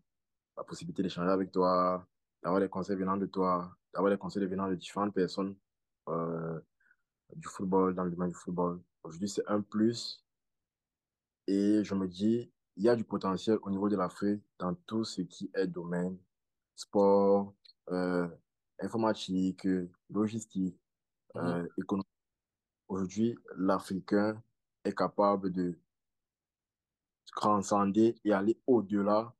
[0.56, 2.06] La possibilité d'échanger avec toi,
[2.42, 5.54] d'avoir des conseils venant de toi, d'avoir des conseils venant de différentes personnes
[6.08, 6.60] euh,
[7.34, 8.80] du football, dans le domaine du football.
[9.02, 10.24] Aujourd'hui, c'est un plus.
[11.46, 15.04] Et je me dis, il y a du potentiel au niveau de l'Afrique dans tout
[15.04, 16.18] ce qui est domaine,
[16.74, 17.54] sport,
[17.90, 18.28] euh,
[18.80, 19.66] informatique,
[20.10, 20.78] logistique,
[21.34, 21.42] Mhm.
[21.42, 22.04] euh, économie.
[22.88, 24.42] Aujourd'hui, l'Africain
[24.84, 25.78] est capable de
[27.34, 29.34] transcender et aller au-delà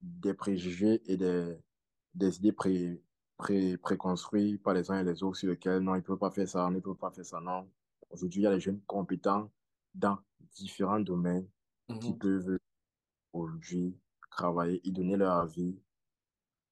[0.00, 1.58] des préjugés et des,
[2.14, 3.02] des idées pré,
[3.36, 3.76] pré,
[4.62, 6.66] par les uns et les autres sur lesquels non, il ne peut pas faire ça,
[6.66, 7.68] on ne peut pas faire ça, non.
[8.10, 9.50] Aujourd'hui, il y a des jeunes compétents
[9.94, 10.18] dans
[10.54, 11.48] différents domaines
[12.00, 12.18] qui Mhm.
[12.18, 12.58] peuvent
[13.32, 13.96] aujourd'hui
[14.30, 15.78] travailler et donner leur avis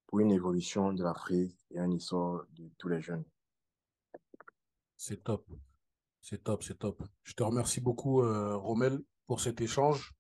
[0.07, 3.25] pour une évolution de l'Afrique et un essor de tous les jeunes.
[4.97, 5.47] C'est top.
[6.21, 7.03] C'est top, c'est top.
[7.23, 10.15] Je te remercie beaucoup, euh, Romel, pour cet échange.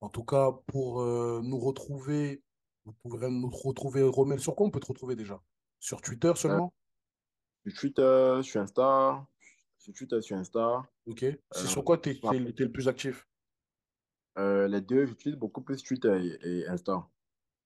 [0.00, 2.42] En tout cas, pour euh, nous retrouver,
[2.84, 5.40] vous pourrez nous retrouver, Romel, sur quoi on peut te retrouver déjà?
[5.82, 6.72] Sur Twitter seulement?
[7.66, 9.26] sur Twitter, sur Insta,
[9.78, 11.18] sur Twitter, sur Insta, Ok.
[11.20, 13.26] C'est euh, sur quoi t'es- t'es le plus actif?
[14.38, 17.04] euh, les deux, j'utilise beaucoup plus Twitter et, et Insta.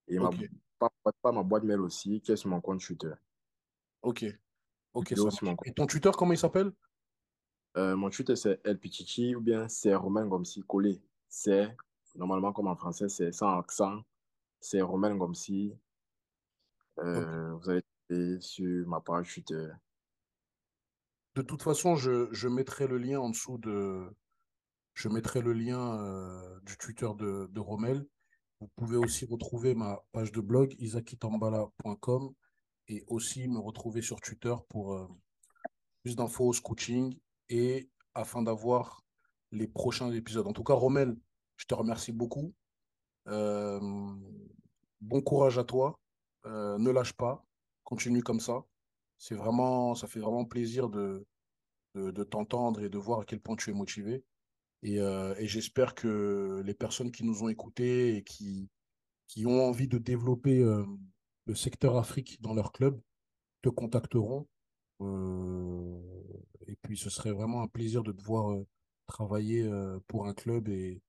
[0.07, 0.49] Et ma, Ok,
[0.79, 3.13] pas, pas- pas ma boîte mail aussi, qui est sur mon compte Twitter.
[4.01, 4.25] ok,
[4.95, 5.67] ok, ça mon compte.
[5.67, 6.71] Et ton Twitter, comment il s'appelle?
[7.77, 10.99] Euh, mon Twitter, c'est El Pichichi ou bien c'est Romain Gomsi collé.
[11.29, 11.77] C'est,
[12.15, 14.01] normalement, comme en français, c'est sans accent.
[14.59, 15.75] C'est Romain Gomsi.
[16.97, 19.69] Vous allez trouver sur ma page Twitter.
[21.37, 24.09] De toute façon, je, mettrai le lien en dessous de,
[24.95, 28.07] je mettrai le lien euh, du Twitter de, Romel.
[28.59, 32.33] Vous pouvez aussi retrouver ma page de blog isakitambala.com
[32.87, 35.07] et aussi me retrouver sur Twitter pour euh,
[36.01, 37.15] plus d'infos coaching
[37.49, 39.03] et afin d'avoir
[39.51, 40.47] les prochains épisodes.
[40.47, 41.15] En tout cas, Romel,
[41.57, 42.55] je te remercie beaucoup.
[43.27, 43.79] Euh,
[45.01, 45.99] bon courage à toi.
[46.45, 47.46] Ne lâche pas.
[47.87, 48.65] Continue comme ça.
[49.17, 51.25] C'est vraiment, ça fait vraiment plaisir de,
[52.29, 54.25] t'entendre et de voir à quel point tu es motivé.
[54.83, 58.69] Et, euh, j'espère que les personnes qui nous ont écoutés et qui,
[59.45, 60.85] ont envie de développer euh,
[61.45, 62.99] le secteur Afrique dans leur club
[63.61, 64.49] te contacteront.
[64.99, 65.97] Euh,
[66.67, 68.67] et puis, ce serait vraiment un plaisir de te voir euh,
[69.05, 69.65] travailler
[70.07, 71.01] pour un club et,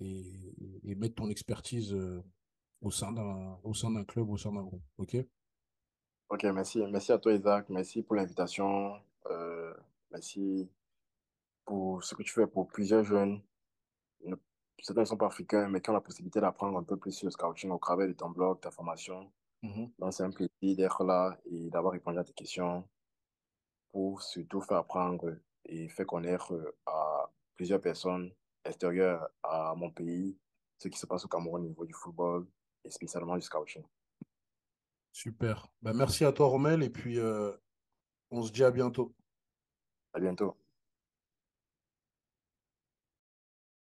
[0.00, 0.54] et,
[0.84, 1.92] et mettre ton expertise
[2.82, 4.84] au sein d'un, au sein d'un club, au sein d'un groupe.
[4.98, 5.16] OK?
[6.30, 6.82] Ok, merci.
[6.86, 7.68] Merci à toi, Isaac.
[7.68, 8.94] Merci pour l'invitation.
[9.26, 9.74] Euh,
[10.10, 10.70] merci
[11.64, 13.42] pour ce que tu fais pour plusieurs jeunes.
[14.24, 14.36] Ne-
[14.82, 17.26] Certains ne sont pas africains, mais qui ont la possibilité d'apprendre un peu plus sur
[17.26, 19.30] le scouting au travers de ton blog, ta formation.
[19.62, 19.90] Mhm.
[19.98, 22.88] Donc, c'est un plaisir d'être là et d'avoir répondu à tes questions
[23.92, 28.32] pour surtout faire apprendre et faire connaître à plusieurs personnes
[28.64, 30.38] extérieures à mon pays
[30.78, 32.46] ce qui se passe au Cameroun au niveau du football
[32.84, 33.84] et spécialement du scouting.
[35.12, 35.66] Super.
[35.82, 37.52] Ben, merci à toi, Romel, et puis euh,
[38.30, 39.14] on se dit à bientôt.
[40.12, 40.59] À bientôt.